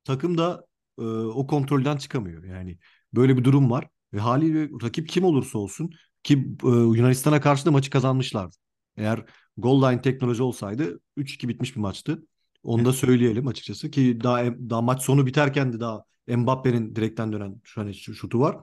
takım 0.04 0.38
da 0.38 0.66
e, 0.98 1.02
o 1.04 1.46
kontrolden 1.46 1.96
çıkamıyor. 1.96 2.44
Yani 2.44 2.78
böyle 3.14 3.36
bir 3.36 3.44
durum 3.44 3.70
var. 3.70 3.88
Ve 4.12 4.18
haliyle 4.20 4.68
rakip 4.82 5.08
kim 5.08 5.24
olursa 5.24 5.58
olsun 5.58 5.90
ki 6.24 6.34
e, 6.64 6.68
Yunanistan'a 6.68 7.40
karşı 7.40 7.66
da 7.66 7.70
maçı 7.70 7.90
kazanmışlardı. 7.90 8.56
Eğer 8.96 9.24
goal 9.56 9.82
line 9.82 10.02
teknoloji 10.02 10.42
olsaydı 10.42 11.00
3-2 11.16 11.48
bitmiş 11.48 11.76
bir 11.76 11.80
maçtı. 11.80 12.26
Onu 12.62 12.84
da 12.84 12.92
söyleyelim 12.92 13.46
açıkçası 13.46 13.90
ki 13.90 14.18
daha 14.22 14.44
daha 14.44 14.82
maç 14.82 15.02
sonu 15.02 15.26
biterken 15.26 15.72
de 15.72 15.80
daha 15.80 16.04
Mbappe'nin 16.28 16.96
direkten 16.96 17.32
dönen 17.32 17.60
şu 17.64 17.80
hani 17.80 17.94
şu 17.94 18.14
şutu 18.14 18.40
var. 18.40 18.56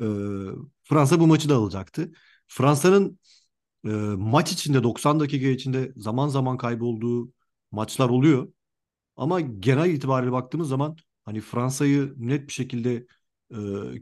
E, 0.00 0.06
Fransa 0.84 1.20
bu 1.20 1.26
maçı 1.26 1.48
da 1.48 1.56
alacaktı. 1.56 2.12
Fransa'nın 2.48 3.18
e, 3.84 3.88
maç 4.18 4.52
içinde 4.52 4.82
90 4.82 5.20
dakika 5.20 5.46
içinde 5.48 5.92
zaman 5.96 6.28
zaman 6.28 6.56
kaybolduğu 6.56 7.32
maçlar 7.72 8.08
oluyor. 8.08 8.52
Ama 9.16 9.40
genel 9.40 9.90
itibariyle 9.90 10.32
baktığımız 10.32 10.68
zaman 10.68 10.96
hani 11.24 11.40
Fransa'yı 11.40 12.14
net 12.16 12.48
bir 12.48 12.52
şekilde 12.52 13.06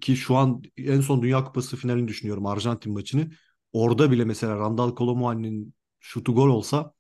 ki 0.01 0.17
şu 0.17 0.37
an 0.37 0.63
en 0.77 1.01
son 1.01 1.23
Dünya 1.23 1.45
Kupası 1.45 1.77
finalini 1.77 2.09
düşünüyorum 2.09 2.47
Arjantin 2.47 2.93
maçını. 2.93 3.31
Orada 3.73 4.11
bile 4.11 4.25
mesela 4.25 4.57
Randal 4.57 4.97
Colomwani'nin 4.97 5.75
şutu 6.01 6.35
gol 6.35 6.49
olsa 6.49 6.93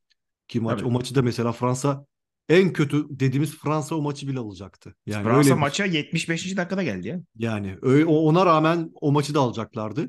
ki 0.49 0.61
maç 0.61 0.81
o 0.81 0.85
Tabii. 0.85 0.93
maçı 0.93 1.15
da 1.15 1.23
mesela 1.23 1.53
Fransa 1.53 2.07
en 2.49 2.73
kötü 2.73 3.07
dediğimiz 3.11 3.57
Fransa 3.57 3.95
o 3.95 4.03
maçı 4.03 4.29
bile 4.29 4.39
alacaktı. 4.39 4.95
Yani 5.07 5.25
Fransa 5.25 5.39
öyle 5.39 5.55
maça 5.55 5.85
75. 5.85 6.57
dakikada 6.57 6.83
geldi 6.83 7.09
ya. 7.09 7.21
Yani 7.37 7.77
ona 8.07 8.47
rağmen 8.47 8.91
o 9.01 9.13
maçı 9.13 9.35
da 9.35 9.41
alacaklardı. 9.41 10.09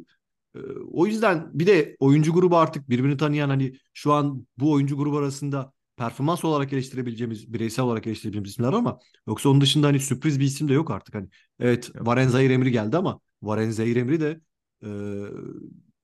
Ee, 0.56 0.60
o 0.92 1.06
yüzden 1.06 1.50
bir 1.54 1.68
de 1.68 1.96
oyuncu 2.00 2.34
grubu 2.34 2.58
artık 2.58 2.90
birbirini 2.90 3.18
tanıyan 3.18 3.50
hani 3.50 3.74
şu 3.94 4.14
an 4.14 4.48
bu 4.58 4.72
oyuncu 4.72 4.98
grubu 4.98 5.18
arasında 5.18 5.74
performans 6.00 6.46
olarak 6.46 6.74
eleştirebileceğimiz, 6.74 7.54
bireysel 7.54 7.86
olarak 7.86 8.08
eleştirebileceğimiz 8.08 8.52
isimler 8.52 8.74
ama 8.74 9.00
yoksa 9.28 9.50
onun 9.50 9.62
dışında 9.62 9.88
hani 9.88 10.00
sürpriz 10.00 10.40
bir 10.40 10.46
isim 10.46 10.68
de 10.68 10.74
yok 10.74 10.92
artık. 10.92 11.16
Hani 11.16 11.30
evet 11.60 11.92
Varen 11.96 12.28
Zahir 12.28 12.50
Emri 12.50 12.72
geldi 12.72 12.98
ama 12.98 13.20
Varen 13.42 13.70
Zahir 13.70 13.96
Emri 13.96 14.22
de 14.22 14.42
e, 14.84 14.90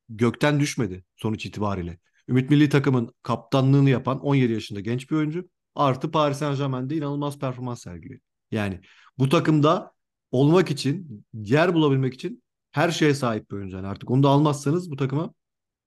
gökten 0.10 0.60
düşmedi 0.60 1.04
sonuç 1.16 1.46
itibariyle. 1.46 2.00
Ümit 2.30 2.50
Milli 2.50 2.70
Takım'ın 2.70 3.14
kaptanlığını 3.24 3.90
yapan 3.90 4.20
17 4.20 4.54
yaşında 4.54 4.80
genç 4.80 5.12
bir 5.12 5.16
oyuncu. 5.16 5.50
Artı 5.76 6.12
Paris 6.12 6.38
Saint 6.38 6.58
Germain'de 6.58 6.96
inanılmaz 6.96 7.40
performans 7.40 7.82
sergiliyor. 7.84 8.20
Yani 8.52 8.80
bu 9.18 9.30
takımda 9.30 9.92
olmak 10.32 10.72
için, 10.72 11.26
yer 11.34 11.74
bulabilmek 11.74 12.14
için 12.14 12.44
her 12.72 12.92
şeye 12.92 13.14
sahip 13.14 13.52
bir 13.52 13.56
oyuncu. 13.56 13.76
Yani 13.76 13.88
artık 13.88 14.12
onu 14.12 14.24
da 14.24 14.30
almazsanız 14.30 14.92
bu 14.92 14.96
takıma 14.96 15.34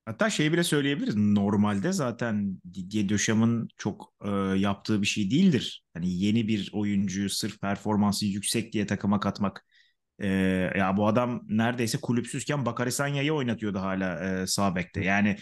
Hatta 0.08 0.30
şeyi 0.30 0.52
bile 0.52 0.64
söyleyebiliriz. 0.64 1.16
Normalde 1.16 1.92
zaten 1.92 2.60
Didier 2.74 3.08
Dechamps'ın 3.08 3.68
çok 3.76 4.12
e, 4.24 4.30
yaptığı 4.58 5.02
bir 5.02 5.06
şey 5.06 5.30
değildir. 5.30 5.84
Hani 5.94 6.14
yeni 6.14 6.48
bir 6.48 6.70
oyuncuyu 6.72 7.30
sırf 7.30 7.60
performansı 7.60 8.26
yüksek 8.26 8.72
diye 8.72 8.86
takıma 8.86 9.20
katmak. 9.20 9.66
E, 10.18 10.28
ya 10.76 10.96
bu 10.96 11.06
adam 11.06 11.42
neredeyse 11.48 11.98
kulüpsüzken 12.00 12.66
Bakary 12.66 12.90
Sanya'yı 12.90 13.32
oynatıyordu 13.34 13.78
hala 13.78 14.40
e, 14.42 14.46
sağ 14.46 14.76
bekte. 14.76 15.04
Yani 15.04 15.36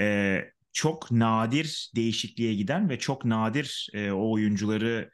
e, 0.00 0.44
çok 0.72 1.10
nadir 1.10 1.90
değişikliğe 1.96 2.54
giden 2.54 2.88
ve 2.88 2.98
çok 2.98 3.24
nadir 3.24 3.88
e, 3.94 4.10
o 4.10 4.32
oyuncuları 4.32 5.10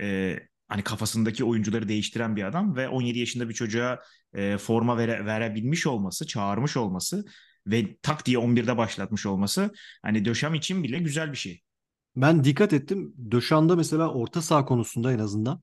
e, 0.00 0.38
hani 0.68 0.82
kafasındaki 0.82 1.44
oyuncuları 1.44 1.88
değiştiren 1.88 2.36
bir 2.36 2.42
adam 2.42 2.76
ve 2.76 2.88
17 2.88 3.18
yaşında 3.18 3.48
bir 3.48 3.54
çocuğa 3.54 4.00
e, 4.34 4.58
forma 4.58 4.98
vere, 4.98 5.26
verebilmiş 5.26 5.86
olması, 5.86 6.26
çağırmış 6.26 6.76
olması 6.76 7.24
ve 7.66 7.96
tak 8.02 8.26
diye 8.26 8.38
11'de 8.38 8.76
başlatmış 8.76 9.26
olması 9.26 9.70
hani 10.02 10.24
Döşam 10.24 10.54
için 10.54 10.82
bile 10.82 10.98
güzel 10.98 11.32
bir 11.32 11.36
şey. 11.36 11.62
Ben 12.16 12.44
dikkat 12.44 12.72
ettim. 12.72 13.14
Döşam'da 13.30 13.76
mesela 13.76 14.12
orta 14.12 14.42
saha 14.42 14.64
konusunda 14.64 15.12
en 15.12 15.18
azından 15.18 15.62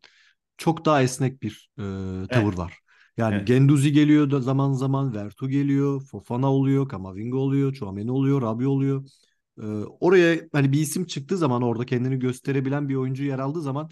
çok 0.57 0.85
daha 0.85 1.03
esnek 1.03 1.41
bir 1.41 1.69
e, 1.77 1.83
tavır 2.27 2.47
evet. 2.47 2.57
var. 2.57 2.79
Yani 3.17 3.35
evet. 3.35 3.47
Genduzi 3.47 3.91
geliyor 3.91 4.31
da 4.31 4.41
zaman 4.41 4.73
zaman, 4.73 5.13
Vertu 5.15 5.49
geliyor, 5.49 6.01
Fofana 6.01 6.53
oluyor, 6.53 6.89
Kamavinga 6.89 7.37
oluyor, 7.37 7.73
Chouameni 7.73 8.11
oluyor, 8.11 8.41
Rabi 8.41 8.67
oluyor. 8.67 9.05
Ee, 9.61 9.65
oraya 9.99 10.41
hani 10.51 10.71
bir 10.71 10.79
isim 10.79 11.05
çıktığı 11.05 11.37
zaman 11.37 11.61
orada 11.61 11.85
kendini 11.85 12.19
gösterebilen 12.19 12.89
bir 12.89 12.95
oyuncu 12.95 13.23
yer 13.23 13.39
aldığı 13.39 13.61
zaman 13.61 13.89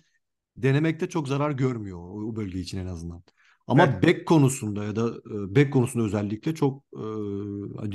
denemekte 0.57 1.09
çok 1.09 1.27
zarar 1.27 1.51
görmüyor 1.51 1.99
o 1.99 2.35
bölge 2.35 2.59
için 2.59 2.77
en 2.77 2.85
azından. 2.85 3.23
Ama 3.71 3.85
evet. 3.85 4.03
back 4.03 4.25
konusunda 4.27 4.83
ya 4.83 4.95
da 4.95 5.07
e, 5.07 5.55
back 5.55 5.73
konusunda 5.73 6.05
özellikle 6.05 6.55
çok 6.55 6.83
e, 6.93 7.03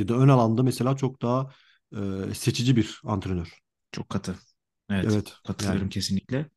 ya 0.00 0.08
da 0.08 0.14
ön 0.14 0.28
alanda 0.28 0.62
mesela 0.62 0.96
çok 0.96 1.22
daha 1.22 1.50
e, 1.92 2.34
seçici 2.34 2.76
bir 2.76 3.00
antrenör. 3.04 3.58
Çok 3.92 4.08
katı. 4.08 4.34
Evet, 4.90 5.04
evet 5.12 5.34
katılıyorum 5.46 5.82
yani. 5.82 5.90
kesinlikle. 5.90 6.48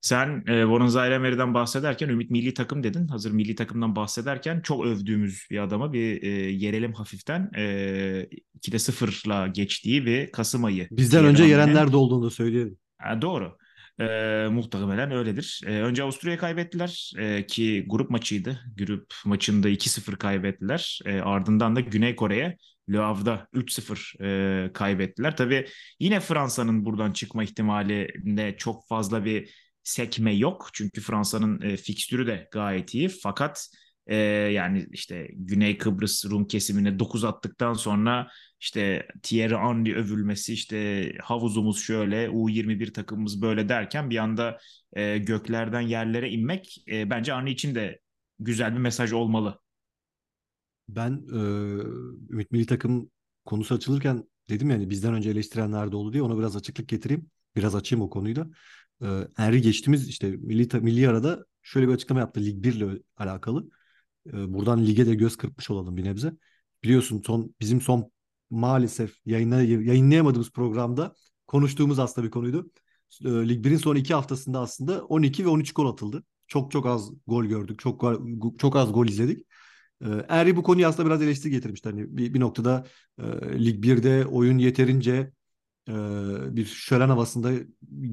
Sen 0.00 0.44
e, 0.48 0.68
Buenos 0.68 0.96
Aires'den 0.96 1.54
bahsederken 1.54 2.08
Ümit 2.08 2.30
milli 2.30 2.54
takım 2.54 2.82
dedin. 2.82 3.08
Hazır 3.08 3.30
milli 3.30 3.54
takımdan 3.54 3.96
bahsederken 3.96 4.60
çok 4.60 4.86
övdüğümüz 4.86 5.46
bir 5.50 5.58
adama 5.58 5.92
bir 5.92 6.22
e, 6.22 6.28
yerelim 6.52 6.92
hafiften. 6.92 7.50
E, 7.56 7.62
2'de 8.54 8.78
0'la 8.78 9.46
geçtiği 9.46 10.06
bir 10.06 10.32
Kasım 10.32 10.64
ayı. 10.64 10.88
Bizden 10.90 11.24
önce 11.24 11.44
yerenler 11.44 11.92
de 11.92 11.96
olduğunu 11.96 12.30
söyleyelim. 12.30 12.78
Ha, 12.98 13.22
doğru. 13.22 13.56
E, 14.00 14.04
muhtemelen 14.50 15.10
öyledir. 15.10 15.60
E, 15.66 15.70
önce 15.70 16.02
Avusturya'ya 16.02 16.38
kaybettiler 16.38 17.12
e, 17.18 17.46
ki 17.46 17.84
grup 17.88 18.10
maçıydı. 18.10 18.60
Grup 18.76 19.14
maçında 19.24 19.68
2-0 19.68 20.16
kaybettiler. 20.16 21.00
E, 21.04 21.20
ardından 21.20 21.76
da 21.76 21.80
Güney 21.80 22.16
Kore'ye 22.16 22.56
Le 22.92 22.98
Havre'da 22.98 23.48
3-0 23.54 24.14
e, 24.68 24.72
kaybettiler. 24.72 25.36
Tabii 25.36 25.66
yine 26.00 26.20
Fransa'nın 26.20 26.84
buradan 26.84 27.12
çıkma 27.12 27.44
ihtimalinde 27.44 28.56
çok 28.58 28.88
fazla 28.88 29.24
bir 29.24 29.54
sekme 29.82 30.34
yok. 30.34 30.68
Çünkü 30.72 31.00
Fransa'nın 31.00 31.60
e, 31.60 31.76
fikstürü 31.76 32.26
de 32.26 32.48
gayet 32.52 32.94
iyi. 32.94 33.08
Fakat 33.08 33.68
e, 34.06 34.16
yani 34.16 34.86
işte 34.92 35.28
Güney 35.32 35.78
Kıbrıs 35.78 36.24
Rum 36.24 36.46
kesimine 36.46 36.98
9 36.98 37.24
attıktan 37.24 37.72
sonra 37.72 38.28
işte 38.60 39.06
Thierry 39.22 39.56
Henry 39.56 39.94
övülmesi 39.94 40.52
işte 40.52 41.12
havuzumuz 41.22 41.82
şöyle 41.82 42.28
U21 42.28 42.92
takımımız 42.92 43.42
böyle 43.42 43.68
derken 43.68 44.10
bir 44.10 44.16
anda 44.16 44.58
e, 44.92 45.18
göklerden 45.18 45.80
yerlere 45.80 46.30
inmek 46.30 46.84
e, 46.88 47.10
bence 47.10 47.34
Henry 47.34 47.50
için 47.50 47.74
de 47.74 48.00
güzel 48.38 48.72
bir 48.72 48.78
mesaj 48.78 49.12
olmalı. 49.12 49.60
Ben 50.88 51.12
e, 51.32 51.38
Ümit 52.30 52.52
Milli 52.52 52.66
Takım 52.66 53.10
konusu 53.44 53.74
açılırken 53.74 54.24
dedim 54.48 54.70
yani 54.70 54.90
bizden 54.90 55.14
önce 55.14 55.30
eleştirenler 55.30 55.92
de 55.92 55.96
oldu 55.96 56.12
diye 56.12 56.22
ona 56.22 56.38
biraz 56.38 56.56
açıklık 56.56 56.88
getireyim. 56.88 57.30
Biraz 57.56 57.74
açayım 57.74 58.04
o 58.04 58.10
konuyu 58.10 58.36
da. 58.36 58.46
E, 59.02 59.06
Henry 59.36 59.60
geçtiğimiz 59.60 60.08
işte 60.08 60.30
milli, 60.30 60.80
milli 60.80 61.08
arada 61.08 61.44
şöyle 61.62 61.88
bir 61.88 61.92
açıklama 61.92 62.20
yaptı 62.20 62.40
Lig 62.40 62.64
1 62.64 62.74
ile 62.74 63.02
alakalı. 63.16 63.68
E, 64.32 64.54
buradan 64.54 64.86
lige 64.86 65.06
de 65.06 65.14
göz 65.14 65.36
kırpmış 65.36 65.70
olalım 65.70 65.96
bir 65.96 66.04
nebze. 66.04 66.32
Biliyorsun 66.84 67.22
son 67.26 67.54
bizim 67.60 67.80
son 67.80 68.12
maalesef 68.50 69.16
yayınlay 69.26 69.70
yayınlayamadığımız 69.70 70.52
programda 70.52 71.14
konuştuğumuz 71.46 71.98
aslında 71.98 72.26
bir 72.26 72.30
konuydu. 72.30 72.70
E, 73.24 73.28
Lig 73.28 73.64
1'in 73.64 73.76
son 73.76 73.96
iki 73.96 74.14
haftasında 74.14 74.60
aslında 74.60 75.04
12 75.04 75.44
ve 75.44 75.48
13 75.48 75.72
gol 75.72 75.92
atıldı. 75.92 76.24
Çok 76.48 76.70
çok 76.70 76.86
az 76.86 77.10
gol 77.26 77.44
gördük. 77.44 77.78
Çok 77.78 78.04
çok 78.58 78.76
az 78.76 78.92
gol 78.92 79.06
izledik. 79.06 79.46
E, 80.04 80.06
Henry 80.28 80.56
bu 80.56 80.62
konuyu 80.62 80.86
aslında 80.86 81.08
biraz 81.08 81.22
eleştiri 81.22 81.52
getirmişti. 81.52 81.88
Hani 81.88 82.16
bir, 82.16 82.34
bir 82.34 82.40
noktada 82.40 82.86
e, 83.18 83.24
Lig 83.64 83.84
1'de 83.84 84.26
oyun 84.26 84.58
yeterince 84.58 85.32
e, 85.88 86.56
bir 86.56 86.64
şölen 86.64 87.08
havasında 87.08 87.52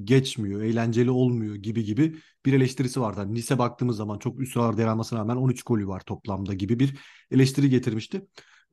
geçmiyor, 0.04 0.62
eğlenceli 0.62 1.12
olmuyor 1.12 1.56
gibi 1.56 1.84
gibi 1.84 2.16
bir 2.46 2.54
eleştirisi 2.54 3.02
vardı. 3.02 3.34
Nice 3.34 3.58
baktığımız 3.58 3.98
zaman 3.98 4.20
çok 4.20 4.40
üst 4.40 4.54
sıralarda 4.54 4.82
yer 4.82 4.88
almasına 4.88 5.20
rağmen 5.20 5.36
13 5.36 5.64
golü 5.64 5.88
var 5.88 6.00
toplamda 6.06 6.54
gibi 6.54 6.80
bir 6.80 6.98
eleştiri 7.32 7.70
getirmişti. 7.70 8.28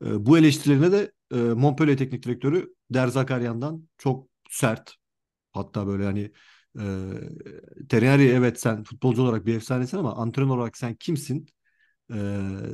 E, 0.05 0.25
bu 0.25 0.37
eleştirilerine 0.37 0.91
de 0.91 1.11
e, 1.31 1.35
Montpellier 1.37 1.97
teknik 1.97 2.23
direktörü 2.25 2.73
Derzakaryan'dan 2.89 3.89
çok 3.97 4.27
sert 4.49 4.95
hatta 5.53 5.87
böyle 5.87 6.05
hani 6.05 6.31
e, 6.79 6.83
Terry 7.89 8.29
evet 8.29 8.59
sen 8.59 8.83
futbolcu 8.83 9.21
olarak 9.21 9.45
bir 9.45 9.55
efsanesin 9.55 9.97
ama 9.97 10.15
antrenör 10.15 10.57
olarak 10.57 10.77
sen 10.77 10.95
kimsin 10.95 11.45
e, 12.11 12.15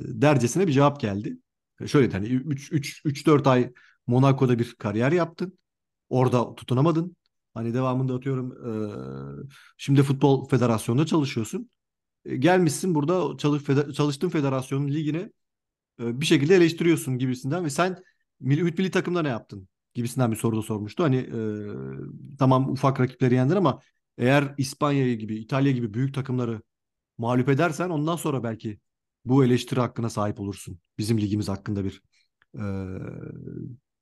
dercesine 0.06 0.68
bir 0.68 0.72
cevap 0.72 1.00
geldi. 1.02 1.38
Şöyle 1.88 2.12
hani 2.12 2.28
3-4 2.28 3.48
ay 3.48 3.74
Monaco'da 4.08 4.60
bir 4.60 4.76
kariyer 4.76 5.12
yaptın. 5.12 5.60
Orada 6.10 6.56
tutunamadın. 6.56 7.16
Hani 7.54 7.74
devamında 7.74 8.14
atıyorum 8.14 8.52
e, 8.52 8.72
şimdi 9.78 10.04
futbol 10.04 10.48
federasyonunda 10.48 11.06
çalışıyorsun. 11.06 11.70
E, 12.26 12.36
gelmişsin 12.38 12.96
burada 12.96 13.38
çalış, 13.38 13.64
feder, 13.64 13.92
çalıştığın 13.92 14.30
federasyonun 14.30 14.88
ligine 14.88 15.32
e, 16.02 16.22
bir 16.22 16.26
şekilde 16.26 16.56
eleştiriyorsun 16.56 17.18
gibisinden 17.18 17.66
ve 17.66 17.70
sen 17.70 17.98
Ümit 18.42 18.80
Milli 18.80 18.92
Takımda 18.92 19.22
ne 19.22 19.30
yaptın 19.30 19.68
gibisinden 19.94 20.32
bir 20.32 20.38
soru 20.38 20.58
da 20.58 20.62
sormuştu. 20.62 21.04
Hani 21.04 21.18
e, 21.18 21.38
tamam 22.40 22.72
ufak 22.72 23.00
rakipleri 23.00 23.36
yendin 23.36 23.56
ama 23.56 23.82
eğer 24.18 24.56
İspanya 24.58 25.14
gibi, 25.14 25.36
İtalya 25.36 25.72
gibi 25.72 25.94
büyük 25.94 26.14
takımları 26.14 26.62
mağlup 27.18 27.50
edersen 27.50 27.90
ondan 27.90 28.16
sonra 28.16 28.44
belki 28.44 28.80
bu 29.26 29.46
eleştiri 29.46 29.80
hakkına 29.80 30.10
sahip 30.10 30.40
olursun. 30.40 30.80
Bizim 30.98 31.22
ligimiz 31.22 31.50
hakkında 31.50 31.86
bir 31.86 32.02
e, 32.60 32.64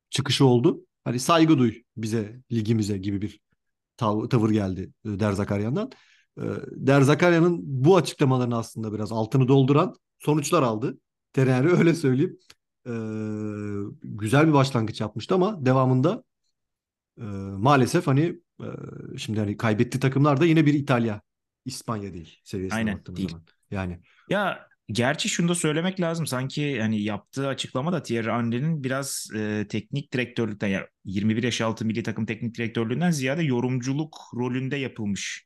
çıkışı 0.09 0.45
oldu. 0.45 0.85
Hani 1.05 1.19
saygı 1.19 1.57
duy 1.57 1.83
bize, 1.97 2.41
ligimize 2.51 2.97
gibi 2.97 3.21
bir 3.21 3.39
tav- 3.97 4.29
tavır 4.29 4.49
geldi 4.49 4.93
e, 5.05 5.19
Derzakaryan'dan. 5.19 5.91
E, 6.37 6.43
Derzakarya'nın 6.71 7.59
bu 7.63 7.97
açıklamalarını 7.97 8.57
aslında 8.57 8.93
biraz 8.93 9.11
altını 9.11 9.47
dolduran 9.47 9.95
sonuçlar 10.19 10.63
aldı. 10.63 10.97
Tereri 11.33 11.69
öyle 11.77 11.93
söyleyeyim. 11.93 12.39
E, 12.87 12.93
güzel 14.03 14.47
bir 14.47 14.53
başlangıç 14.53 15.01
yapmıştı 15.01 15.35
ama 15.35 15.65
devamında 15.65 16.23
e, 17.17 17.23
maalesef 17.57 18.07
hani 18.07 18.39
e, 18.61 18.67
şimdi 19.17 19.39
hani 19.39 19.57
kaybettiği 19.57 19.99
takımlar 20.01 20.39
da 20.39 20.45
yine 20.45 20.65
bir 20.65 20.73
İtalya, 20.73 21.21
İspanya 21.65 22.13
değil 22.13 22.39
seviyesine 22.43 22.77
Aynen, 22.77 22.97
baktığımız 22.97 23.17
değil. 23.17 23.29
zaman. 23.29 23.45
Yani 23.71 23.99
ya 24.29 24.67
Gerçi 24.91 25.29
şunu 25.29 25.49
da 25.49 25.55
söylemek 25.55 26.01
lazım. 26.01 26.27
Sanki 26.27 26.81
hani 26.81 27.01
yaptığı 27.01 27.47
açıklama 27.47 27.93
da 27.93 28.03
Thierry 28.03 28.31
Henry'nin 28.31 28.83
biraz 28.83 29.29
e, 29.35 29.65
teknik 29.69 30.13
direktörlükten 30.13 30.67
ya 30.67 30.87
21 31.05 31.43
yaş 31.43 31.61
altı 31.61 31.85
milli 31.85 32.03
takım 32.03 32.25
teknik 32.25 32.57
direktörlüğünden 32.57 33.11
ziyade 33.11 33.43
yorumculuk 33.43 34.17
rolünde 34.35 34.75
yapılmış 34.75 35.45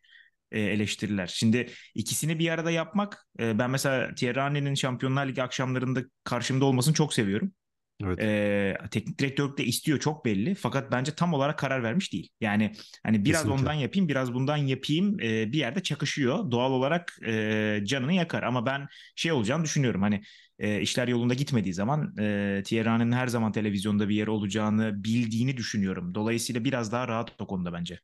e, 0.52 0.60
eleştiriler. 0.62 1.28
Şimdi 1.28 1.70
ikisini 1.96 2.40
bir 2.40 2.50
arada 2.50 2.72
yapmak 2.72 3.28
e, 3.40 3.60
ben 3.60 3.70
mesela 3.70 4.16
Thierry 4.16 4.40
Henry'nin 4.40 4.76
Şampiyonlar 4.76 5.28
Ligi 5.28 5.44
akşamlarında 5.44 6.02
karşımda 6.24 6.66
olmasını 6.66 6.94
çok 6.94 7.14
seviyorum. 7.14 7.54
Evet. 8.04 8.20
E, 8.22 8.78
teknik 8.92 9.20
direktörlük 9.20 9.58
de 9.58 9.66
istiyor 9.66 10.00
çok 10.00 10.26
belli. 10.26 10.56
Fakat 10.56 10.92
bence 10.92 11.16
tam 11.16 11.34
olarak 11.34 11.60
karar 11.60 11.84
vermiş 11.84 12.14
değil. 12.14 12.30
Yani 12.42 12.72
hani 13.04 13.26
biraz 13.26 13.42
Kesinlikle. 13.42 13.62
ondan 13.62 13.74
yapayım, 13.74 14.08
biraz 14.10 14.34
bundan 14.34 14.58
yapayım. 14.58 15.20
E, 15.20 15.52
bir 15.52 15.58
yerde 15.58 15.84
çakışıyor. 15.84 16.52
Doğal 16.52 16.72
olarak 16.72 17.18
e, 17.26 17.82
canını 17.84 18.14
yakar. 18.14 18.44
Ama 18.44 18.66
ben 18.66 18.88
şey 19.16 19.32
olacağını 19.32 19.64
düşünüyorum. 19.64 20.02
Hani 20.02 20.22
e, 20.60 20.82
işler 20.82 21.08
yolunda 21.08 21.34
gitmediği 21.34 21.74
zaman 21.74 22.14
e, 22.20 22.62
Thierry'nin 22.66 23.12
her 23.12 23.28
zaman 23.28 23.52
televizyonda 23.52 24.10
bir 24.10 24.16
yer 24.16 24.28
olacağını 24.28 25.04
bildiğini 25.04 25.58
düşünüyorum. 25.58 26.16
Dolayısıyla 26.16 26.64
biraz 26.64 26.92
daha 26.92 27.08
rahat 27.08 27.42
o 27.42 27.48
konuda 27.48 27.74
bence. 27.74 28.00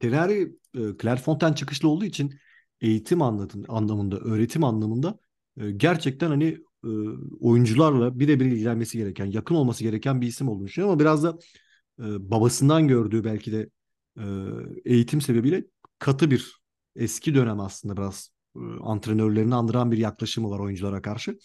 Terari 0.00 0.52
e, 0.74 0.80
Clairefontaine 1.02 1.56
çıkışlı 1.56 1.88
olduğu 1.88 2.04
için 2.04 2.34
eğitim 2.80 3.22
anlatım, 3.22 3.64
anlamında, 3.68 4.18
öğretim 4.18 4.64
anlamında 4.64 5.18
gerçekten 5.76 6.28
hani 6.28 6.58
e, 6.84 6.88
oyuncularla 7.40 8.18
birebir 8.18 8.46
ilgilenmesi 8.46 8.98
gereken, 8.98 9.26
yakın 9.26 9.54
olması 9.54 9.84
gereken 9.84 10.20
bir 10.20 10.26
isim 10.26 10.48
olduğunu 10.48 10.66
düşünüyorum. 10.66 10.92
Ama 10.92 11.00
biraz 11.00 11.24
da 11.24 11.38
e, 11.98 12.30
babasından 12.30 12.88
gördüğü 12.88 13.24
belki 13.24 13.52
de 13.52 13.70
e, 14.18 14.24
eğitim 14.84 15.20
sebebiyle 15.20 15.64
katı 15.98 16.30
bir 16.30 16.60
eski 16.96 17.34
dönem 17.34 17.60
aslında 17.60 17.96
biraz 17.96 18.30
e, 18.56 18.60
antrenörlerini 18.82 19.54
andıran 19.54 19.92
bir 19.92 19.98
yaklaşımı 19.98 20.50
var 20.50 20.58
oyunculara 20.58 21.02
karşı. 21.02 21.38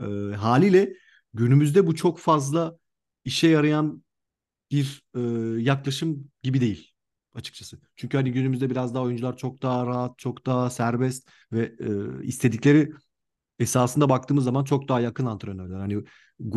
E, 0.00 0.04
haliyle 0.36 0.92
günümüzde 1.34 1.86
bu 1.86 1.94
çok 1.94 2.18
fazla 2.18 2.78
işe 3.24 3.48
yarayan 3.48 4.04
bir 4.70 5.02
e, 5.14 5.20
yaklaşım 5.62 6.30
gibi 6.42 6.60
değil 6.60 6.90
açıkçası. 7.34 7.80
Çünkü 7.96 8.16
hani 8.16 8.32
günümüzde 8.32 8.70
biraz 8.70 8.94
daha 8.94 9.02
oyuncular 9.02 9.36
çok 9.36 9.62
daha 9.62 9.86
rahat, 9.86 10.18
çok 10.18 10.46
daha 10.46 10.70
serbest 10.70 11.30
ve 11.52 11.74
e, 11.80 12.24
istedikleri 12.26 12.92
esasında 13.60 14.08
baktığımız 14.08 14.44
zaman 14.44 14.64
çok 14.64 14.88
daha 14.88 15.00
yakın 15.00 15.26
antrenörler. 15.26 15.78
Hani 15.80 16.04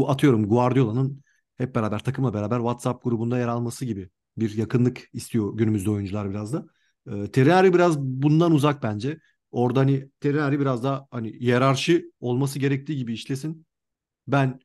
atıyorum 0.08 0.50
Guardiola'nın 0.50 1.24
hep 1.56 1.76
beraber 1.76 2.00
takımla 2.00 2.34
beraber 2.34 2.58
WhatsApp 2.58 3.04
grubunda 3.04 3.40
yer 3.40 3.48
alması 3.48 3.86
gibi 3.86 4.10
bir 4.38 4.58
yakınlık 4.58 5.10
istiyor 5.14 5.58
günümüzde 5.58 5.90
oyuncular 5.90 6.30
biraz 6.30 6.54
da. 6.54 6.66
E, 7.12 7.32
Terry 7.32 7.74
biraz 7.74 8.00
bundan 8.00 8.52
uzak 8.52 8.84
bence. 8.84 9.20
Orada 9.52 9.80
hani 9.80 10.10
Terry 10.20 10.60
biraz 10.60 10.84
daha 10.84 11.08
hani 11.12 11.34
hiyerarşi 11.40 12.12
olması 12.20 12.60
gerektiği 12.60 12.98
gibi 12.98 13.14
işlesin. 13.14 13.66
Ben 14.28 14.60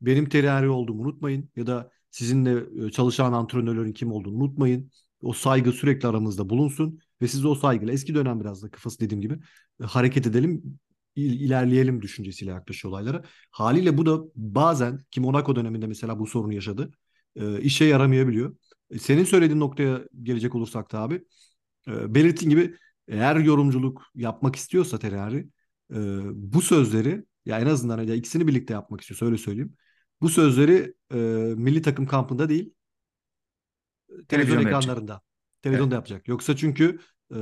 benim 0.00 0.28
Terry 0.28 0.68
olduğumu 0.68 1.02
unutmayın 1.02 1.50
ya 1.56 1.66
da 1.66 1.90
sizinle 2.10 2.90
çalışan 2.90 3.32
antrenörlerin 3.32 3.92
kim 3.92 4.12
olduğunu 4.12 4.36
unutmayın. 4.36 4.90
O 5.22 5.32
saygı 5.32 5.72
sürekli 5.72 6.08
aramızda 6.08 6.48
bulunsun 6.50 6.98
ve 7.22 7.28
siz 7.28 7.44
o 7.44 7.54
saygıyla 7.54 7.94
eski 7.94 8.14
dönem 8.14 8.40
biraz 8.40 8.62
da 8.62 8.70
kafası 8.70 9.00
dediğim 9.00 9.22
gibi 9.22 9.38
hareket 9.82 10.26
edelim, 10.26 10.78
ilerleyelim 11.16 12.02
düşüncesiyle 12.02 12.50
yaklaşıyor 12.50 12.92
olaylara. 12.92 13.22
Haliyle 13.50 13.98
bu 13.98 14.06
da 14.06 14.20
bazen 14.34 14.98
ki 15.10 15.20
Monaco 15.20 15.56
döneminde 15.56 15.86
mesela 15.86 16.18
bu 16.18 16.26
sorunu 16.26 16.52
yaşadı. 16.52 16.92
E, 17.36 17.60
işe 17.60 17.84
yaramayabiliyor. 17.84 18.56
E, 18.90 18.98
senin 18.98 19.24
söylediğin 19.24 19.60
noktaya 19.60 20.00
gelecek 20.22 20.54
olursak 20.54 20.92
da 20.92 21.00
abi 21.00 21.24
e, 21.88 22.14
belirttiğin 22.14 22.50
gibi 22.50 22.76
eğer 23.08 23.36
yorumculuk 23.36 24.02
yapmak 24.14 24.56
istiyorsa 24.56 24.98
Terari 24.98 25.48
e, 25.90 25.96
bu 26.34 26.62
sözleri 26.62 27.24
ya 27.46 27.60
en 27.60 27.66
azından 27.66 28.02
ya 28.02 28.14
ikisini 28.14 28.46
birlikte 28.46 28.74
yapmak 28.74 29.00
istiyor 29.00 29.22
öyle 29.22 29.38
söyleyeyim. 29.38 29.74
Bu 30.20 30.28
sözleri 30.28 30.94
e, 31.14 31.16
milli 31.56 31.82
takım 31.82 32.06
kampında 32.06 32.48
değil 32.48 32.74
televizyon 34.28 34.60
ekranlarında. 34.60 35.12
Yapacak. 35.12 35.22
Televizyonda 35.62 35.94
evet. 35.94 36.10
yapacak. 36.10 36.28
Yoksa 36.28 36.56
çünkü 36.56 36.98
e, 37.34 37.40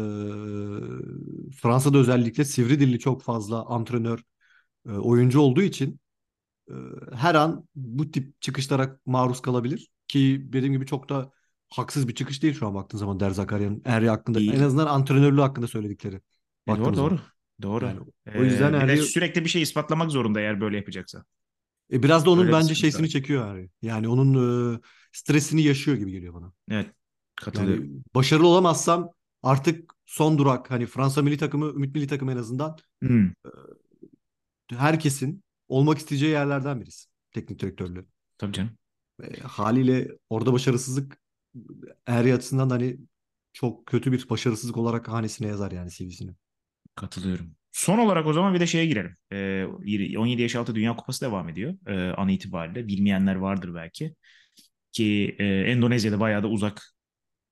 Fransa'da 1.57 1.98
özellikle 1.98 2.44
sivri 2.44 2.81
dilli 2.81 2.98
çok 2.98 3.22
fazla 3.22 3.66
antrenör, 3.66 4.22
e, 4.88 4.92
oyuncu 4.92 5.40
olduğu 5.40 5.62
için 5.62 6.00
e, 6.68 6.74
her 7.14 7.35
an 7.35 7.68
bu 7.74 8.11
tip 8.11 8.42
çıkışlara 8.42 8.98
maruz 9.07 9.42
kalabilir. 9.42 9.90
Ki 10.09 10.46
dediğim 10.52 10.72
gibi 10.72 10.87
çok 10.87 11.09
da 11.09 11.31
haksız 11.68 12.09
bir 12.09 12.14
çıkış 12.14 12.42
değil 12.42 12.55
şu 12.55 12.66
an 12.66 12.74
baktığın 12.74 12.98
zaman 12.98 13.20
Der 13.20 13.31
Zakaria'nın 13.31 13.83
Henry 13.85 14.09
hakkında. 14.09 14.38
Değil. 14.38 14.52
En 14.52 14.62
azından 14.62 14.87
antrenörlüğü 14.87 15.40
hakkında 15.40 15.66
söyledikleri. 15.66 16.20
E, 16.66 16.76
doğru, 16.76 16.96
doğru. 16.96 17.18
Doğru. 17.62 17.85
Yani, 17.85 18.00
o 18.38 18.42
yüzden 18.44 18.72
ee, 18.72 18.78
Henry... 18.78 19.02
sürekli 19.02 19.44
bir 19.44 19.48
şey 19.48 19.62
ispatlamak 19.62 20.11
zorunda 20.11 20.40
eğer 20.40 20.61
böyle 20.61 20.76
yapacaksa. 20.76 21.24
E, 21.92 22.02
biraz 22.02 22.26
da 22.26 22.31
onun 22.31 22.42
Öyle 22.42 22.52
bence 22.52 22.74
şeysini 22.74 23.09
çekiyor 23.09 23.48
Henry. 23.48 23.70
Yani 23.83 24.09
onun 24.09 24.74
e, 24.74 24.78
stresini 25.12 25.62
yaşıyor 25.62 25.96
gibi 25.96 26.12
geliyor 26.12 26.35
bana. 26.35 26.52
Evet. 26.70 26.90
Katılıyorum. 27.37 27.85
Yani 27.85 28.02
başarılı 28.14 28.46
olamazsam 28.46 29.11
artık 29.42 29.94
son 30.07 30.38
durak 30.38 30.70
hani 30.70 30.87
Fransa 30.87 31.22
milli 31.22 31.38
takımı, 31.38 31.66
Ümit 31.66 31.94
milli 31.94 32.07
takımı 32.07 32.33
en 32.33 32.37
azından 32.37 32.78
hmm. 33.02 33.31
herkesin 34.70 35.44
olmak 35.68 35.98
isteyeceği 35.98 36.33
yerlerden 36.33 36.81
birisi. 36.81 37.09
Teknik 37.33 37.61
direktörlüğü. 37.61 38.07
Tabii 38.38 38.52
canım. 38.52 38.70
E, 39.22 39.40
haliyle 39.40 40.09
orada 40.31 40.52
başarısızlık 40.52 41.18
eğer 42.07 42.35
açısından 42.35 42.70
da 42.70 42.74
hani 42.74 42.98
çok 43.52 43.87
kötü 43.87 44.12
bir 44.12 44.31
başarısızlık 44.31 44.76
olarak 44.76 45.09
hanesine 45.09 45.48
yazar 45.48 45.72
yani 45.72 45.90
CV'sini. 45.90 46.35
Katılıyorum. 46.94 47.55
Son 47.72 47.98
olarak 47.98 48.26
o 48.26 48.33
zaman 48.33 48.55
bir 48.55 48.61
de 48.61 48.66
şeye 48.66 48.87
girelim. 48.87 49.16
Ee, 49.33 49.64
17 50.18 50.42
yaş 50.42 50.57
altı 50.57 50.74
Dünya 50.74 50.96
Kupası 50.96 51.24
devam 51.24 51.48
ediyor 51.48 51.74
ee, 51.87 52.12
an 52.16 52.28
itibariyle. 52.28 52.88
Bilmeyenler 52.88 53.35
vardır 53.35 53.74
belki. 53.74 54.14
Ki 54.92 55.37
e, 55.38 55.44
Endonezya'da 55.44 56.20
bayağı 56.20 56.42
da 56.42 56.48
uzak 56.48 56.91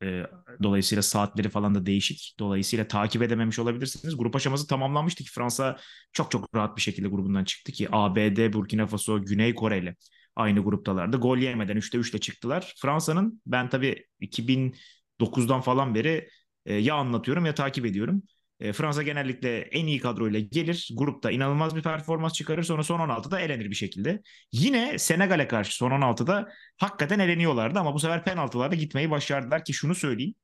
e, 0.02 0.22
dolayısıyla 0.62 1.02
saatleri 1.02 1.48
falan 1.48 1.74
da 1.74 1.86
değişik. 1.86 2.34
Dolayısıyla 2.38 2.88
takip 2.88 3.22
edememiş 3.22 3.58
olabilirsiniz. 3.58 4.16
Grup 4.16 4.36
aşaması 4.36 4.66
tamamlanmıştı 4.66 5.24
ki 5.24 5.30
Fransa 5.30 5.76
çok 6.12 6.30
çok 6.30 6.54
rahat 6.54 6.76
bir 6.76 6.82
şekilde 6.82 7.08
grubundan 7.08 7.44
çıktı 7.44 7.72
ki 7.72 7.88
ABD, 7.92 8.52
Burkina 8.52 8.86
Faso, 8.86 9.22
Güney 9.24 9.54
Kore 9.54 9.78
ile 9.78 9.96
aynı 10.36 10.60
gruptalardı. 10.60 11.16
Gol 11.16 11.38
yemeden 11.38 11.76
3'te 11.76 11.98
3'le 11.98 12.18
çıktılar. 12.18 12.74
Fransa'nın 12.82 13.42
ben 13.46 13.68
tabii 13.68 14.06
2009'dan 14.20 15.60
falan 15.60 15.94
beri 15.94 16.28
e, 16.66 16.74
ya 16.74 16.94
anlatıyorum 16.94 17.46
ya 17.46 17.54
takip 17.54 17.86
ediyorum. 17.86 18.22
E, 18.60 18.72
Fransa 18.72 19.02
genellikle 19.02 19.58
en 19.58 19.86
iyi 19.86 20.00
kadroyla 20.00 20.40
gelir. 20.40 20.88
Grupta 20.94 21.30
inanılmaz 21.30 21.76
bir 21.76 21.82
performans 21.82 22.32
çıkarır. 22.32 22.62
Sonra 22.62 22.82
son 22.82 23.00
16'da 23.00 23.40
elenir 23.40 23.70
bir 23.70 23.74
şekilde. 23.74 24.22
Yine 24.52 24.98
Senegal'e 24.98 25.48
karşı 25.48 25.76
son 25.76 25.90
16'da 25.90 26.48
hakikaten 26.78 27.18
eleniyorlardı 27.18 27.78
ama 27.78 27.94
bu 27.94 27.98
sefer 28.00 28.24
penaltılarda 28.24 28.74
gitmeyi 28.74 29.10
başardılar 29.10 29.64
ki 29.64 29.72
şunu 29.72 29.94
söyleyeyim. 29.94 30.34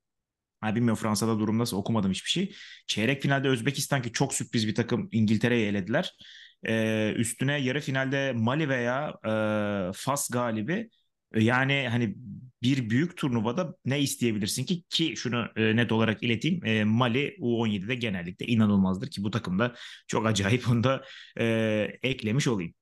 Ha, 0.61 0.75
bilmiyorum 0.75 1.01
Fransa'da 1.01 1.39
durum 1.39 1.59
nasıl 1.59 1.77
okumadım 1.77 2.11
hiçbir 2.11 2.29
şey. 2.29 2.55
Çeyrek 2.87 3.21
finalde 3.21 3.47
Özbekistan 3.47 4.01
ki 4.01 4.11
çok 4.11 4.33
sürpriz 4.33 4.67
bir 4.67 4.75
takım 4.75 5.09
İngiltere'yi 5.11 5.67
elediler. 5.67 6.17
Ee, 6.67 7.13
üstüne 7.17 7.57
yarı 7.61 7.81
finalde 7.81 8.33
Mali 8.35 8.69
veya 8.69 9.13
e, 9.89 9.91
Fas 9.93 10.29
galibi 10.29 10.89
yani 11.39 11.87
hani 11.89 12.15
bir 12.63 12.89
büyük 12.89 13.17
turnuvada 13.17 13.75
ne 13.85 13.99
isteyebilirsin 13.99 14.65
ki? 14.65 14.83
Ki 14.89 15.13
şunu 15.17 15.45
e, 15.55 15.75
net 15.75 15.91
olarak 15.91 16.23
ileteyim. 16.23 16.65
E, 16.65 16.83
Mali 16.83 17.35
U17'de 17.39 17.95
genellikle 17.95 18.45
inanılmazdır 18.45 19.07
ki 19.07 19.23
bu 19.23 19.31
takımda 19.31 19.75
çok 20.07 20.25
acayip. 20.25 20.69
Onu 20.69 20.83
da 20.83 21.03
e, 21.39 21.87
eklemiş 22.03 22.47
olayım. 22.47 22.73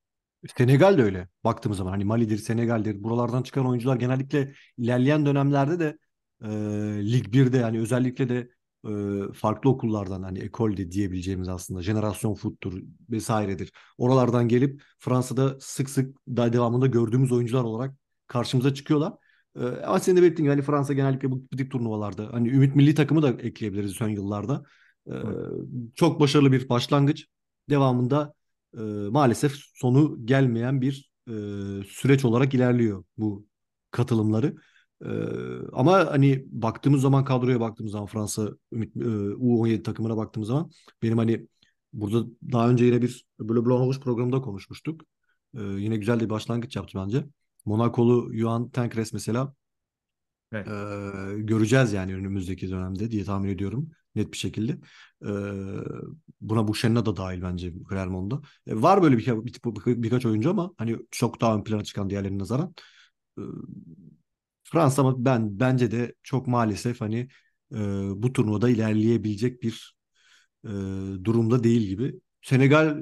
Senegal 0.58 0.98
de 0.98 1.04
öyle 1.04 1.28
baktığımız 1.44 1.78
zaman. 1.78 1.92
Hani 1.92 2.06
Mali'dir, 2.06 2.38
Senegal'dir. 2.38 3.04
Buralardan 3.04 3.44
çıkan 3.44 3.68
oyuncular 3.68 3.96
genellikle 3.96 4.54
ilerleyen 4.78 5.26
dönemlerde 5.26 5.80
de 5.80 5.98
e, 6.44 6.50
Lig 7.12 7.26
1'de 7.26 7.58
yani 7.58 7.80
özellikle 7.80 8.30
de 8.30 8.50
e, 8.88 8.92
farklı 9.34 9.70
okullardan 9.70 10.24
hani 10.24 10.40
ekolde 10.40 10.92
diyebileceğimiz 10.92 11.50
aslında 11.50 11.82
jenerasyon 11.82 12.34
futtur 12.34 12.82
vesairedir. 13.10 13.72
Oralardan 13.98 14.48
gelip 14.48 14.82
Fransa'da 15.00 15.58
sık 15.60 15.90
sık 15.90 16.18
daha 16.28 16.54
devamında 16.54 16.88
gördüğümüz 16.88 17.32
oyuncular 17.32 17.64
olarak 17.64 17.96
karşımıza 18.28 18.74
çıkıyorlar. 18.74 19.14
Ee, 19.60 19.66
ama 19.66 20.00
senin 20.00 20.18
de 20.18 20.22
belirttiğin 20.22 20.46
gibi 20.46 20.56
hani 20.56 20.62
Fransa 20.62 20.94
genellikle 20.94 21.32
bu 21.32 21.48
tip 21.58 21.72
turnuvalarda 21.72 22.30
hani 22.34 22.50
Ümit 22.50 22.76
Milli 22.76 22.96
takımı 22.96 23.22
da 23.22 23.30
ekleyebiliriz 23.30 23.92
son 23.92 24.10
yıllarda. 24.10 24.64
Ee, 25.08 25.14
çok 25.96 26.20
başarılı 26.20 26.52
bir 26.52 26.70
başlangıç. 26.70 27.26
Devamında 27.70 28.34
e, 28.78 28.82
maalesef 29.10 29.54
sonu 29.74 30.26
gelmeyen 30.26 30.82
bir 30.82 31.12
e, 31.28 31.34
süreç 31.88 32.26
olarak 32.26 32.54
ilerliyor 32.54 33.04
bu 33.18 33.48
katılımları. 33.92 34.56
Ee, 35.06 35.10
ama 35.74 36.06
hani 36.12 36.46
baktığımız 36.48 37.02
zaman 37.02 37.26
kadroya 37.26 37.60
baktığımız 37.60 37.92
zaman 37.92 38.08
Fransa 38.08 38.50
Ümit, 38.72 38.98
e, 38.98 39.00
U17 39.36 39.84
takımına 39.84 40.18
baktığımız 40.18 40.48
zaman 40.48 40.72
benim 41.04 41.18
hani 41.18 41.48
burada 41.94 42.28
daha 42.52 42.70
önce 42.70 42.86
yine 42.86 43.02
bir 43.02 43.26
böyle 43.40 43.66
Blue 43.66 43.78
Havuç 43.78 44.00
programında 44.00 44.42
konuşmuştuk. 44.42 45.02
Ee, 45.58 45.62
yine 45.64 45.98
güzel 45.98 46.20
bir 46.20 46.30
başlangıç 46.30 46.76
yaptı 46.76 47.00
bence. 47.06 47.26
Monakolu 47.66 48.34
Juan 48.38 48.70
Tankres 48.70 49.14
mesela 49.14 49.54
evet. 50.52 50.68
e, 50.68 51.42
göreceğiz 51.42 51.94
yani 51.94 52.16
önümüzdeki 52.16 52.70
dönemde 52.70 53.12
diye 53.12 53.24
tahmin 53.24 53.50
ediyorum 53.50 53.90
net 54.16 54.32
bir 54.32 54.38
şekilde. 54.38 54.72
E, 55.26 55.32
buna 56.42 56.68
Buşenna 56.68 57.06
da 57.06 57.16
dahil 57.18 57.42
bence 57.42 57.74
Clermont'da. 57.90 58.42
E, 58.68 58.82
var 58.82 59.04
böyle 59.04 59.18
bir, 59.18 59.26
bir, 59.26 59.54
bir, 59.86 60.04
birkaç 60.04 60.26
oyuncu 60.26 60.50
ama 60.50 60.74
hani 60.78 60.98
çok 61.12 61.42
daha 61.42 61.56
ön 61.56 61.64
plana 61.64 61.84
çıkan 61.84 62.10
diğerlerine 62.10 62.38
nazaran. 62.40 62.76
E, 63.40 63.42
Fransa 64.64 65.02
ama 65.02 65.26
ben 65.26 65.60
bence 65.60 65.92
de 65.92 66.14
çok 66.24 66.48
maalesef 66.48 67.02
hani 67.02 67.28
e, 67.72 67.78
bu 68.24 68.34
turnuvada 68.34 68.70
ilerleyebilecek 68.70 69.62
bir 69.64 69.96
e, 70.66 70.70
durumda 71.24 71.64
değil 71.64 71.82
gibi. 71.88 72.16
Senegal 72.42 72.98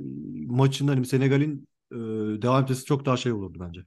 maçında 0.48 0.92
hani 0.92 1.06
Senegal'in 1.06 1.68
e, 1.92 1.96
devam 2.42 2.64
etmesi 2.64 2.86
çok 2.86 3.06
daha 3.06 3.18
şey 3.18 3.32
olurdu 3.32 3.58
bence. 3.60 3.82